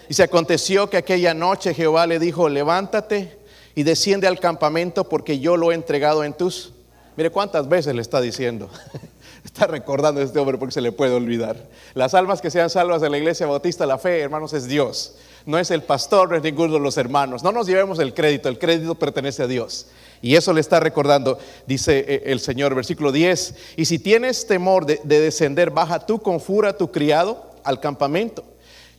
[0.08, 3.38] Y se aconteció que aquella noche Jehová le dijo, levántate
[3.74, 6.72] y desciende al campamento porque yo lo he entregado en tus...
[7.16, 8.70] Mire cuántas veces le está diciendo.
[9.44, 11.56] está recordando a este hombre porque se le puede olvidar.
[11.94, 15.16] Las almas que sean salvas de la iglesia bautista, la fe, hermanos, es Dios.
[15.46, 17.42] No es el pastor, no es ninguno de los hermanos.
[17.42, 19.86] No nos llevemos el crédito, el crédito pertenece a Dios.
[20.20, 23.54] Y eso le está recordando, dice eh, el Señor, versículo 10.
[23.76, 28.44] Y si tienes temor de, de descender, baja tú con fura tu criado al campamento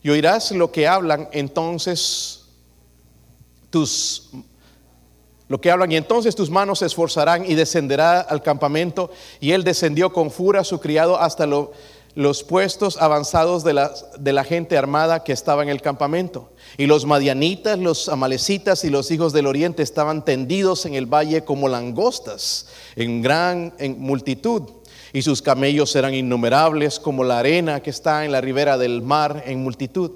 [0.02, 2.46] y oirás lo que hablan entonces
[3.70, 4.30] tus
[5.48, 9.64] lo que hablan y entonces tus manos se esforzarán y descenderá al campamento y él
[9.64, 11.48] descendió con fura su criado hasta
[12.16, 16.86] los puestos avanzados de la, de la gente armada que estaba en el campamento y
[16.86, 21.68] los madianitas, los amalecitas y los hijos del oriente estaban tendidos en el valle como
[21.68, 24.64] langostas en gran en multitud
[25.14, 29.44] y sus camellos eran innumerables como la arena que está en la ribera del mar
[29.46, 30.12] en multitud.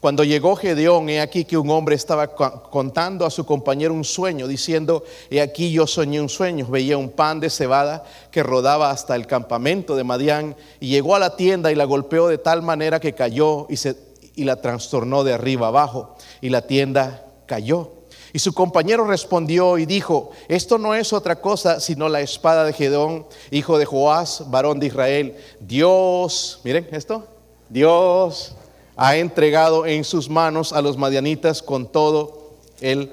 [0.00, 4.48] Cuando llegó Gedeón, he aquí que un hombre estaba contando a su compañero un sueño,
[4.48, 9.14] diciendo, he aquí yo soñé un sueño, veía un pan de cebada que rodaba hasta
[9.14, 12.98] el campamento de Madián y llegó a la tienda y la golpeó de tal manera
[12.98, 13.94] que cayó y, se,
[14.36, 17.90] y la trastornó de arriba abajo y la tienda cayó.
[18.32, 22.72] Y su compañero respondió y dijo, esto no es otra cosa sino la espada de
[22.72, 25.36] Gedeón, hijo de Joás, varón de Israel.
[25.60, 27.26] Dios, miren esto,
[27.68, 28.56] Dios
[29.02, 33.10] ha entregado en sus manos a los madianitas con todo el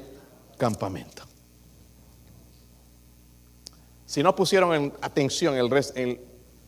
[0.57, 1.23] campamento.
[4.05, 6.19] Si no pusieron en atención el en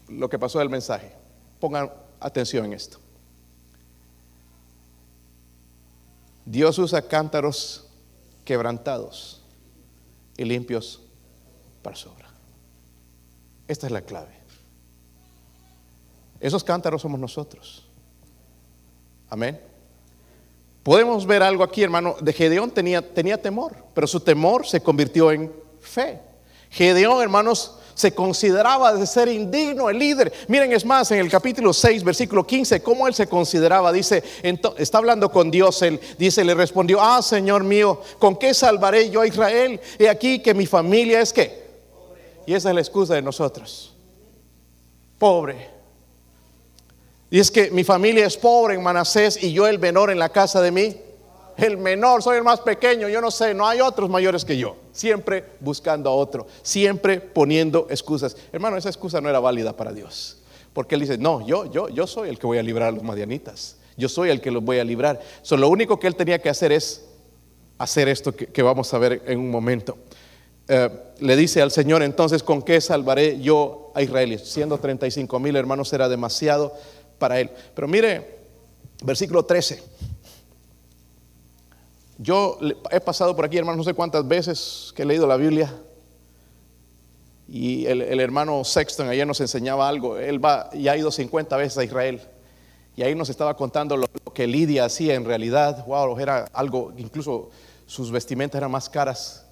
[0.07, 1.11] lo que pasó del mensaje,
[1.59, 2.97] pongan atención en esto.
[6.45, 7.89] Dios usa cántaros
[8.45, 9.41] quebrantados
[10.37, 11.01] y limpios
[11.81, 12.29] para sobra.
[13.67, 14.39] Esta es la clave.
[16.39, 17.88] Esos cántaros somos nosotros.
[19.29, 19.59] Amén.
[20.83, 22.15] Podemos ver algo aquí, hermano.
[22.19, 26.19] De Gedeón tenía, tenía temor, pero su temor se convirtió en fe.
[26.69, 30.31] Gedeón, hermanos, se consideraba de ser indigno el líder.
[30.47, 33.91] Miren, es más, en el capítulo 6, versículo 15, cómo él se consideraba.
[33.91, 34.23] Dice,
[34.77, 39.21] está hablando con Dios, él dice, le respondió, ah, Señor mío, ¿con qué salvaré yo
[39.21, 39.81] a Israel?
[39.97, 41.67] Y aquí que mi familia es qué.
[42.45, 43.93] Y esa es la excusa de nosotros.
[45.17, 45.78] Pobre.
[47.29, 50.29] Y es que mi familia es pobre en Manasés y yo el menor en la
[50.29, 50.95] casa de mí
[51.65, 54.77] el menor, soy el más pequeño, yo no sé, no hay otros mayores que yo.
[54.91, 58.35] Siempre buscando a otro, siempre poniendo excusas.
[58.51, 60.37] Hermano, esa excusa no era válida para Dios.
[60.73, 63.03] Porque él dice, no, yo, yo, yo soy el que voy a librar a los
[63.03, 63.77] madianitas.
[63.97, 65.19] Yo soy el que los voy a librar.
[65.41, 67.05] So, lo único que él tenía que hacer es
[67.77, 69.97] hacer esto que, vamos a ver en un momento.
[70.67, 70.89] Eh,
[71.19, 74.39] le dice al Señor, entonces, ¿con qué salvaré yo a Israel?
[74.39, 76.73] Siendo 35 mil hermanos era demasiado
[77.19, 77.51] para él.
[77.75, 78.39] Pero mire,
[79.03, 79.83] versículo 13.
[82.17, 82.57] Yo
[82.91, 85.73] he pasado por aquí, hermano, no sé cuántas veces que he leído la Biblia.
[87.47, 90.17] Y el, hermano Sexton ayer nos enseñaba algo.
[90.17, 92.21] Él va y ha ido 50 veces a Israel.
[92.95, 95.85] Y ahí nos estaba contando lo, que Lidia hacía en realidad.
[95.87, 97.49] Wow, era algo, incluso
[97.87, 99.45] sus vestimentas eran más caras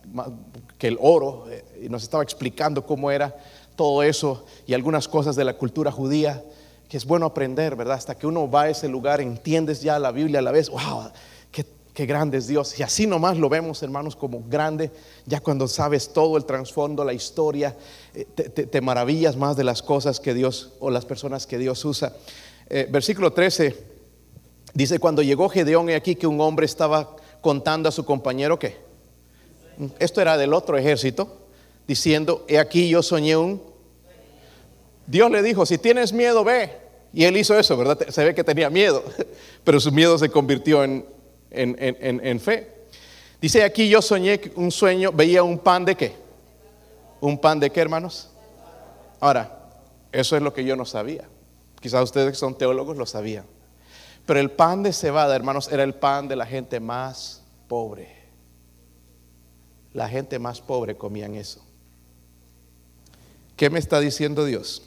[0.78, 1.46] que el oro.
[1.50, 3.36] Eh, y nos estaba explicando cómo era
[3.78, 6.44] todo eso y algunas cosas de la cultura judía.
[6.88, 7.96] Que es bueno aprender, ¿verdad?
[7.96, 10.70] Hasta que uno va a ese lugar, entiendes ya la Biblia a la vez.
[10.70, 11.12] Wow,
[11.98, 12.80] qué grande es Dios.
[12.80, 14.92] Y así nomás lo vemos, hermanos, como grande,
[15.26, 17.76] ya cuando sabes todo el trasfondo, la historia,
[18.14, 22.14] eh, te, maravillas más de las cosas que Dios o las personas que Dios usa.
[22.70, 23.76] Eh, versículo 13
[24.76, 28.78] dice, cuando llegó Gedeón, he aquí que un hombre estaba contando a su compañero que,
[29.98, 31.48] esto era del otro ejército,
[31.88, 33.60] diciendo, he aquí yo soñé un...
[35.08, 36.70] Dios le dijo, si tienes miedo, ve.
[37.14, 37.98] Y él hizo eso, ¿verdad?
[38.10, 39.04] Se ve que tenía miedo,
[39.64, 41.06] pero su miedo se convirtió en,
[41.50, 42.86] en, fe.
[43.42, 46.16] Dice aquí, yo soñé un sueño, veía un pan de qué?
[47.22, 48.30] ¿Un pan de qué, hermanos?
[49.20, 49.70] Ahora,
[50.12, 51.28] eso es lo que yo no sabía.
[51.80, 53.46] Quizás ustedes que son teólogos lo sabían.
[54.26, 58.16] Pero el pan de cebada, hermanos, era el pan de la gente más pobre.
[59.94, 61.64] La gente más pobre comían eso.
[63.56, 64.87] ¿Qué me está diciendo Dios?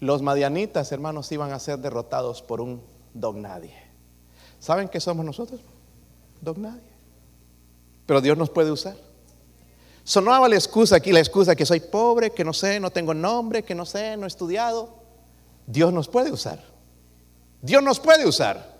[0.00, 2.82] Los madianitas, hermanos, iban a ser derrotados por un
[3.14, 3.74] don nadie.
[4.58, 5.60] ¿Saben qué somos nosotros?
[6.40, 6.96] Don nadie.
[8.04, 8.96] Pero Dios nos puede usar.
[10.04, 13.64] Sonaba la excusa aquí, la excusa que soy pobre, que no sé, no tengo nombre,
[13.64, 14.94] que no sé, no he estudiado.
[15.66, 16.62] Dios nos puede usar.
[17.60, 18.76] Dios nos puede usar.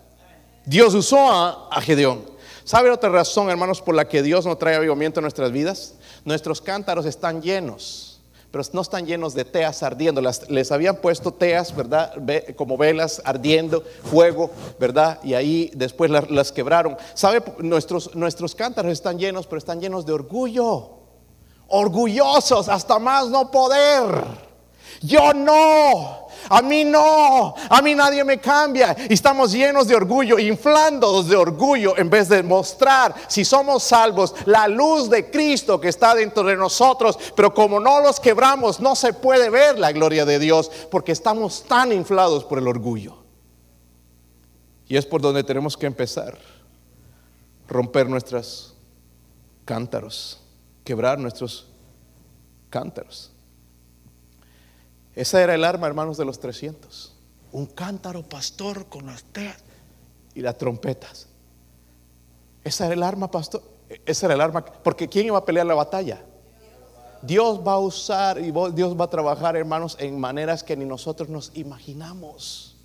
[0.65, 2.23] Dios usó a, Gedeón.
[2.63, 5.95] ¿Sabe otra razón, hermanos, por la que Dios no trae avivamiento en nuestras vidas?
[6.27, 8.16] nuestros cántaros están llenos,
[8.57, 10.19] pero no están llenos de teas ardiendo.
[10.49, 12.11] les habían puesto teas, ¿verdad?
[12.55, 14.49] como velas ardiendo, fuego,
[14.79, 15.19] ¿verdad?
[15.23, 16.97] Y ahí después las, quebraron.
[17.13, 17.43] ¿Sabe?
[17.59, 20.89] Nuestros, nuestros cántaros están llenos, pero están llenos de orgullo.
[21.67, 24.23] Orgullosos hasta más no poder.
[25.01, 26.26] Yo no.
[26.49, 28.95] A mí no, a mí nadie me cambia.
[29.09, 34.33] Y estamos llenos de orgullo, inflándonos de orgullo en vez de mostrar si somos salvos
[34.45, 37.17] la luz de Cristo que está dentro de nosotros.
[37.35, 41.63] Pero como no los quebramos, no se puede ver la gloria de Dios porque estamos
[41.63, 43.17] tan inflados por el orgullo.
[44.87, 46.37] Y es por donde tenemos que empezar.
[47.67, 48.73] Romper nuestros
[49.65, 50.39] cántaros,
[50.85, 51.67] quebrar nuestros
[52.69, 53.31] cántaros.
[55.17, 57.11] Esa era el arma, hermanos, de los 300.
[57.51, 59.57] Un cántaro pastor con las teas
[60.35, 61.27] y las trompetas.
[62.63, 63.63] Esa era el arma, pastor.
[64.05, 64.63] Esa era el arma.
[64.63, 66.23] Porque ¿quién iba a pelear la batalla?
[67.23, 71.29] Dios va a usar y Dios va a trabajar, hermanos, en maneras que ni nosotros
[71.29, 72.75] nos imaginamos.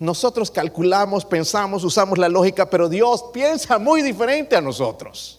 [0.00, 5.38] Nosotros calculamos, pensamos, usamos la lógica, pero Dios piensa muy diferente a nosotros.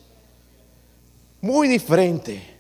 [1.42, 2.59] Muy diferente.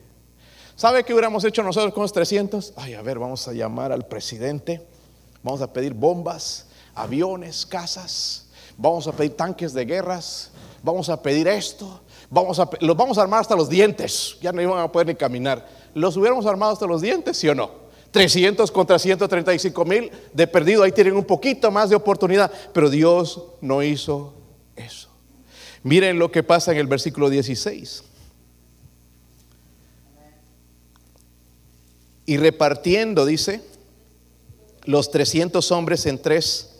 [0.79, 2.71] ¿Sabe qué hubiéramos hecho nosotros con los 300?
[2.77, 4.81] Ay, a ver, vamos a llamar al presidente,
[5.43, 10.51] vamos a pedir bombas, aviones, casas, vamos a pedir tanques de guerras,
[10.81, 11.99] vamos a pedir esto,
[12.29, 15.15] vamos a, los vamos a armar hasta los dientes, ya no iban a poder ni
[15.15, 15.67] caminar.
[15.93, 17.71] ¿Los hubiéramos armado hasta los dientes, sí o no?
[18.11, 23.43] 300 contra 135 mil de perdido, ahí tienen un poquito más de oportunidad, pero Dios
[23.59, 24.33] no hizo
[24.77, 25.09] eso.
[25.83, 28.03] Miren lo que pasa en el versículo 16.
[32.29, 33.59] Y repartiendo, dice,
[34.83, 36.75] los 300 hombres en tres.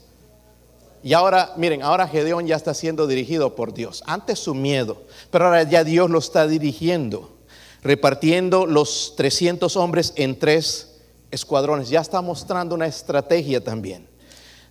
[1.01, 4.03] Y ahora, miren, ahora Gedeón ya está siendo dirigido por Dios.
[4.05, 7.35] Antes su miedo, pero ahora ya Dios lo está dirigiendo,
[7.81, 10.99] repartiendo los 300 hombres en tres
[11.31, 11.89] escuadrones.
[11.89, 14.07] Ya está mostrando una estrategia también.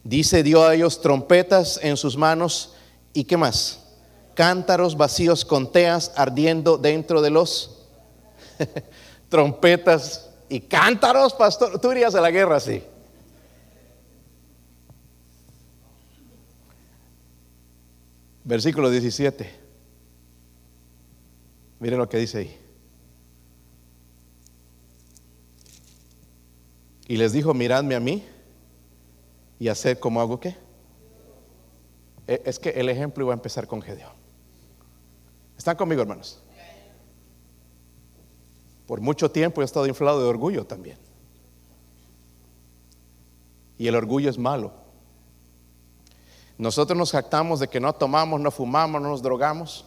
[0.04, 2.74] Dice, dio a ellos trompetas en sus manos
[3.12, 3.80] y qué más?
[4.34, 7.80] Cántaros vacíos con teas ardiendo dentro de los
[9.28, 11.78] trompetas y cántaros, pastor.
[11.80, 12.82] Tú irías a la guerra así.
[18.44, 19.50] Versículo 17.
[21.80, 22.58] Miren lo que dice ahí.
[27.06, 28.24] Y les dijo, miradme a mí
[29.58, 30.56] y hacer como hago qué.
[32.26, 34.12] E, es que el ejemplo iba a empezar con Gedeón.
[35.56, 36.42] ¿Están conmigo, hermanos?
[38.88, 40.96] Por mucho tiempo he estado inflado de orgullo también.
[43.76, 44.72] Y el orgullo es malo.
[46.56, 49.84] Nosotros nos jactamos de que no tomamos, no fumamos, no nos drogamos.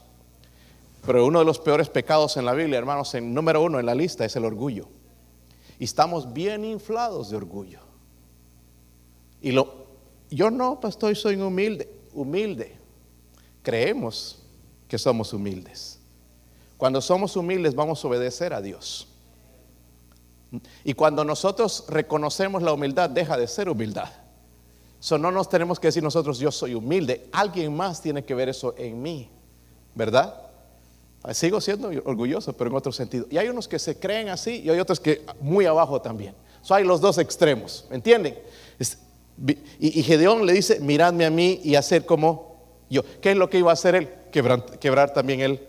[1.04, 3.96] Pero uno de los peores pecados en la Biblia, hermanos, en número uno en la
[3.96, 4.88] lista es el orgullo.
[5.80, 7.80] Y estamos bien inflados de orgullo.
[9.42, 9.88] Y lo,
[10.30, 12.78] yo no, pastor, soy humilde, humilde.
[13.64, 14.44] Creemos
[14.88, 16.01] que somos humildes.
[16.82, 19.08] Cuando somos humildes vamos a obedecer a Dios.
[20.84, 24.10] Y cuando nosotros reconocemos la humildad, deja de ser humildad.
[25.00, 27.30] So, no nos tenemos que decir nosotros, yo soy humilde.
[27.34, 29.30] Alguien más tiene que ver eso en mí,
[29.94, 30.42] ¿verdad?
[31.34, 33.28] Sigo siendo orgulloso, pero en otro sentido.
[33.30, 36.34] Y hay unos que se creen así y hay otros que muy abajo también.
[36.64, 38.40] So, hay los dos extremos, ¿me entienden?
[39.78, 42.56] Y, Gedeón le dice, miradme a mí y hacer como
[42.90, 43.04] yo.
[43.22, 44.10] ¿Qué es lo que iba a hacer él?
[44.32, 45.68] Quebrar también él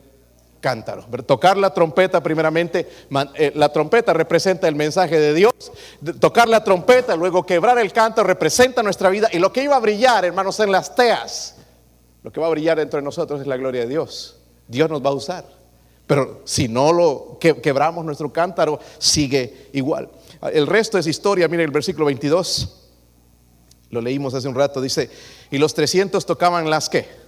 [0.62, 1.04] cántaro.
[1.26, 2.88] Tocar la trompeta primeramente,
[3.34, 5.52] eh, la trompeta representa el mensaje de Dios.
[6.20, 9.28] Tocar la trompeta, luego quebrar el cántaro representa nuestra vida.
[9.32, 11.56] Y lo que iba a brillar, hermanos, en las teas,
[12.22, 14.38] lo que va a brillar dentro de nosotros es la gloria de Dios.
[14.66, 15.44] Dios nos va a usar.
[16.06, 20.10] Pero si no lo quebramos nuestro cántaro, sigue igual.
[20.52, 21.48] El resto es historia.
[21.48, 22.90] Miren el versículo 22.
[23.90, 24.80] Lo leímos hace un rato.
[24.80, 25.10] Dice,
[25.50, 27.21] y los 300 tocaban las que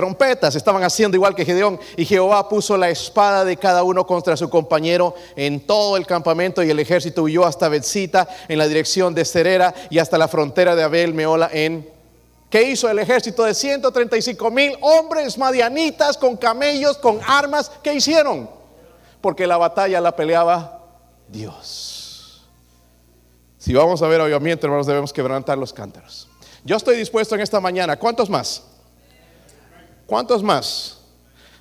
[0.00, 0.56] trompetas.
[0.56, 1.78] Estaban haciendo igual que Gedeón.
[1.94, 6.62] Y Jehová puso la espada de cada uno contra su compañero en todo el campamento.
[6.62, 10.74] Y el ejército huyó hasta Betzita en la dirección de Cerera y hasta la frontera
[10.74, 11.86] de Abel Meola en.
[12.48, 17.70] ¿Qué hizo el ejército de 135 mil hombres madianitas con camellos, con armas?
[17.82, 18.48] ¿Qué hicieron?
[19.20, 20.82] Porque la batalla la peleaba
[21.28, 22.48] Dios.
[23.58, 26.26] Si vamos a ver avivamiento, hermanos, debemos quebrantar los cántaros.
[26.64, 27.98] Yo estoy dispuesto en esta mañana.
[27.98, 28.69] ¿Cuántos más?
[30.10, 30.98] ¿Cuántos más?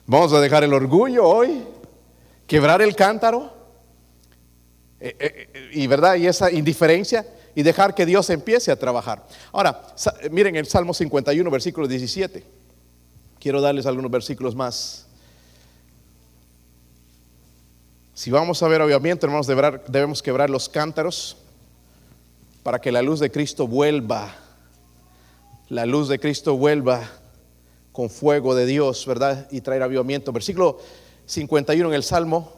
[0.08, 1.64] Vamos a dejar el orgullo hoy,
[2.48, 3.54] quebrar el cántaro
[5.00, 9.24] eh, eh, eh, y verdad y esa indiferencia y dejar que Dios empiece a trabajar.
[9.52, 9.86] Ahora,
[10.32, 12.44] miren el Salmo 51, versículo 17.
[13.40, 15.06] Quiero darles algunos versículos más.
[18.16, 21.38] Si vamos a ver avivamiento, hermanos, debemos quebrar los cántaros
[22.64, 24.34] para que la luz de Cristo vuelva.
[25.68, 27.19] La luz de Cristo vuelva
[28.00, 29.50] con fuego de Dios, ¿verdad?
[29.52, 30.32] Y traer avivamiento.
[30.32, 30.80] Versículo
[31.26, 32.50] 51 en el Salmo,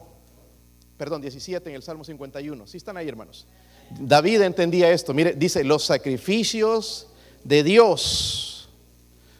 [0.96, 2.64] perdón, 17 en el Salmo 51.
[2.68, 3.48] ¿Sí están ahí, hermanos?
[3.90, 5.12] David entendía esto.
[5.12, 7.08] Mire, dice, los sacrificios
[7.42, 8.70] de Dios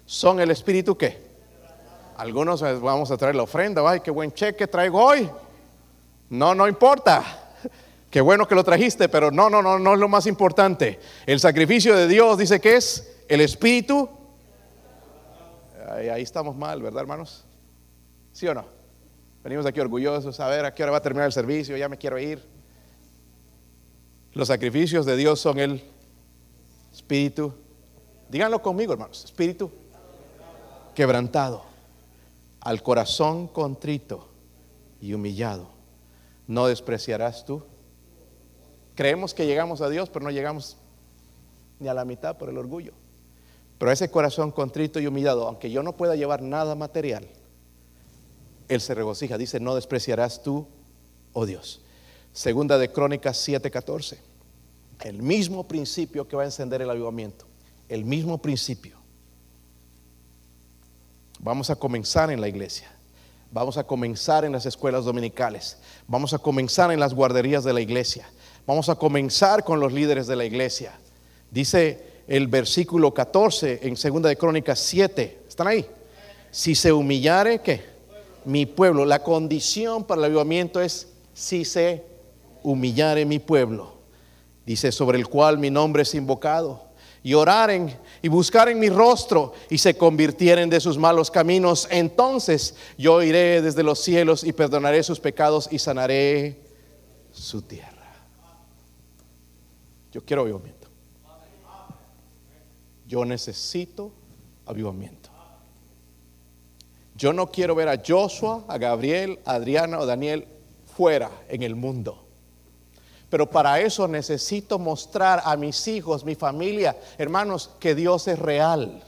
[0.04, 1.18] son el Espíritu que.
[2.16, 5.30] Algunos vamos a traer la ofrenda, ay, qué buen cheque traigo hoy.
[6.30, 7.54] No, no importa.
[8.10, 10.98] Qué bueno que lo trajiste, pero no, no, no, no es lo más importante.
[11.26, 14.08] El sacrificio de Dios dice que es el Espíritu.
[15.92, 17.44] Ahí, ahí estamos mal, ¿verdad, hermanos?
[18.32, 18.64] ¿Sí o no?
[19.44, 21.98] Venimos aquí orgullosos a ver a qué hora va a terminar el servicio, ya me
[21.98, 22.42] quiero ir.
[24.32, 25.82] Los sacrificios de Dios son el
[26.90, 27.52] espíritu.
[28.30, 29.22] Díganlo conmigo, hermanos.
[29.26, 29.70] Espíritu
[30.94, 31.62] quebrantado,
[32.60, 34.28] al corazón contrito
[34.98, 35.68] y humillado.
[36.46, 37.62] No despreciarás tú.
[38.94, 40.78] Creemos que llegamos a Dios, pero no llegamos
[41.80, 42.94] ni a la mitad por el orgullo.
[43.82, 47.26] Pero ese corazón contrito y humillado, aunque yo no pueda llevar nada material,
[48.68, 49.36] Él se regocija.
[49.36, 50.68] Dice, no despreciarás tú,
[51.32, 51.80] oh Dios.
[52.32, 54.18] Segunda de Crónicas 7:14.
[55.00, 57.44] El mismo principio que va a encender el avivamiento.
[57.88, 58.98] El mismo principio.
[61.40, 62.88] Vamos a comenzar en la iglesia.
[63.50, 65.78] Vamos a comenzar en las escuelas dominicales.
[66.06, 68.30] Vamos a comenzar en las guarderías de la iglesia.
[68.64, 70.92] Vamos a comenzar con los líderes de la iglesia.
[71.50, 75.40] Dice el versículo 14 en Segunda de Crónicas 7.
[75.48, 75.86] ¿Están ahí?
[76.50, 77.82] Si se humillare, ¿qué?
[78.44, 79.04] Mi pueblo.
[79.04, 82.04] La condición para el avivamiento es si se
[82.62, 83.94] humillare mi pueblo,
[84.64, 86.92] dice, sobre el cual mi nombre es invocado,
[87.22, 93.22] y oraren y buscaren mi rostro y se convirtieren de sus malos caminos, entonces yo
[93.22, 96.60] iré desde los cielos y perdonaré sus pecados y sanaré
[97.30, 97.90] su tierra.
[100.10, 100.81] Yo quiero avivamiento.
[103.12, 104.10] Yo necesito
[104.64, 105.28] avivamiento.
[107.14, 110.48] Yo no quiero ver a Joshua, a Gabriel, a Adriana o Daniel
[110.96, 112.24] fuera en el mundo.
[113.28, 119.04] Pero para eso necesito mostrar a mis hijos, mi familia, hermanos, que Dios es real.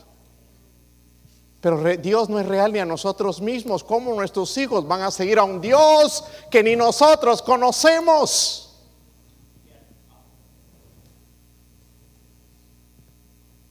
[1.62, 3.82] Pero Dios no es real ni a nosotros mismos.
[3.82, 8.63] ¿Cómo nuestros hijos van a seguir a un Dios que ni nosotros conocemos?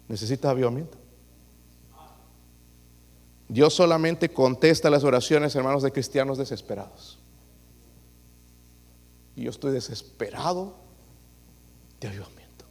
[0.07, 0.97] Necesita avivamiento.
[3.47, 7.19] Dios solamente contesta las oraciones, hermanos, de cristianos desesperados.
[9.35, 10.75] Y yo estoy desesperado
[11.99, 12.65] de avivamiento.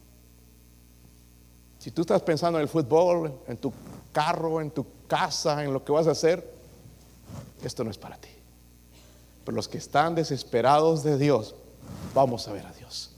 [1.79, 3.71] Si tú estás pensando en el fútbol, en tu
[4.11, 6.53] carro, en tu casa, en lo que vas a hacer,
[7.63, 8.29] esto no es para ti.
[9.45, 11.55] Pero los que están desesperados de Dios,
[12.13, 13.11] vamos a ver a Dios.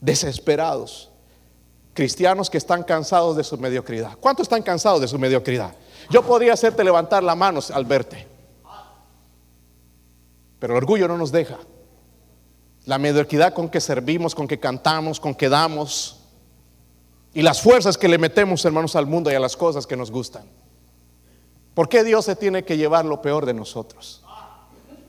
[0.00, 1.10] Desesperados.
[1.98, 4.16] Cristianos que están cansados de su mediocridad.
[4.20, 5.74] ¿Cuántos están cansados de su mediocridad?
[6.08, 8.24] Yo podría hacerte levantar la mano al verte.
[10.60, 11.58] Pero el orgullo no nos deja
[12.84, 16.20] la mediocridad con que servimos, con que cantamos, con que damos,
[17.34, 20.12] y las fuerzas que le metemos, hermanos, al mundo y a las cosas que nos
[20.12, 20.48] gustan.
[21.74, 24.22] ¿Por qué Dios se tiene que llevar lo peor de nosotros?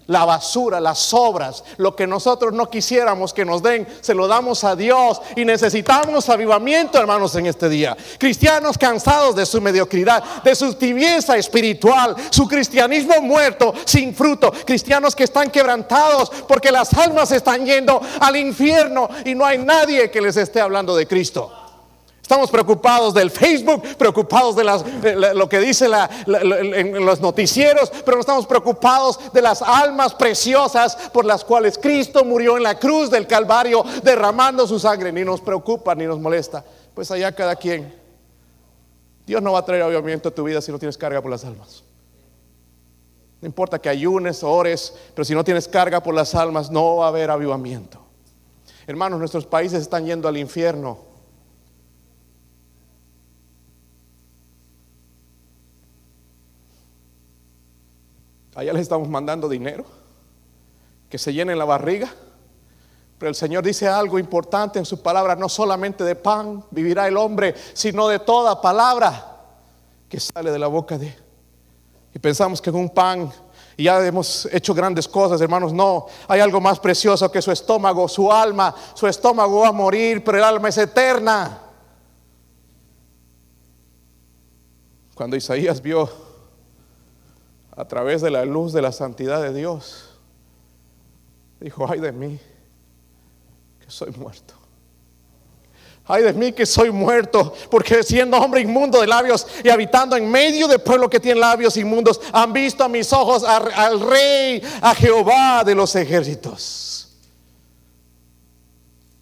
[0.10, 4.64] La basura, las sobras, lo que nosotros no quisiéramos que nos den, se lo damos
[4.64, 7.96] a Dios y necesitamos avivamiento, hermanos, en este día.
[8.18, 14.52] Cristianos cansados de su mediocridad, de su tibieza espiritual, su cristianismo muerto, sin fruto.
[14.66, 20.10] Cristianos que están quebrantados porque las almas están yendo al infierno y no hay nadie
[20.10, 21.59] que les esté hablando de Cristo.
[22.30, 25.88] Estamos preocupados del Facebook, preocupados de, lo que dice
[26.28, 32.24] en los noticieros, pero no estamos preocupados de las almas preciosas por las cuales Cristo
[32.24, 35.12] murió en la cruz del Calvario derramando su sangre.
[35.12, 36.64] Ni nos preocupa ni nos molesta.
[36.94, 38.00] Pues allá cada quien.
[39.26, 41.44] Dios no va a traer avivamiento a tu vida si no tienes carga por las
[41.44, 41.84] almas.
[43.42, 47.06] No importa que ayunes, ores, pero si no tienes carga por las almas, no va
[47.06, 48.00] a haber avivamiento.
[48.86, 51.09] Hermanos, nuestros países están yendo al infierno
[58.56, 59.86] Allá les estamos mandando dinero,
[61.10, 62.10] que se llenen la barriga.
[63.18, 67.18] Pero el Señor dice algo importante en su palabra, no solamente de pan vivirá el
[67.18, 69.38] hombre, sino de toda palabra
[70.08, 71.16] que sale de la boca de...
[72.14, 73.32] Y pensamos que con un pan
[73.80, 75.72] y ya hemos hecho grandes cosas, hermanos.
[75.72, 78.76] No, hay algo más precioso que su estómago, su alma.
[78.94, 81.62] Su estómago va a morir, pero el alma es eterna.
[85.16, 86.10] Cuando Isaías vio
[87.80, 90.10] a través de la luz de la santidad de Dios.
[91.62, 92.38] Dijo, ay de mí,
[93.80, 94.54] que soy muerto.
[96.04, 100.30] Ay de mí que soy muerto, porque siendo hombre inmundo de labios y habitando en
[100.30, 104.94] medio del pueblo que tiene labios inmundos, han visto a mis ojos al rey, a
[104.94, 107.18] Jehová de los ejércitos.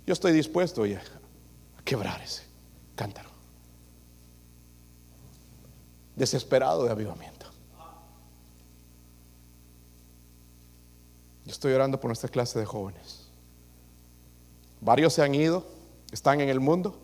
[0.08, 2.42] Yo estoy dispuesto a quebrar ese
[2.96, 3.30] cántaro.
[6.16, 7.37] Desesperado de avivamiento.
[11.48, 13.30] Yo estoy orando por nuestra clase de jóvenes.
[14.82, 15.64] Varios se han ido
[16.12, 16.98] están en el mundo,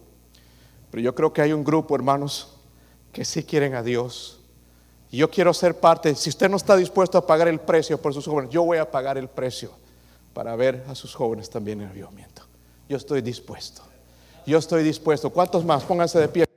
[0.91, 2.57] pero yo creo que hay un grupo, hermanos,
[3.13, 4.41] que sí quieren a Dios.
[5.11, 8.13] Y yo quiero ser parte, si usted no está dispuesto a pagar el precio por
[8.13, 9.71] sus jóvenes, yo voy a pagar el precio
[10.33, 12.43] para ver a sus jóvenes también en avivamiento.
[12.89, 13.81] Yo estoy dispuesto.
[14.45, 15.29] Yo estoy dispuesto.
[15.29, 15.83] ¿Cuántos más?
[15.83, 16.52] Pónganse de pie.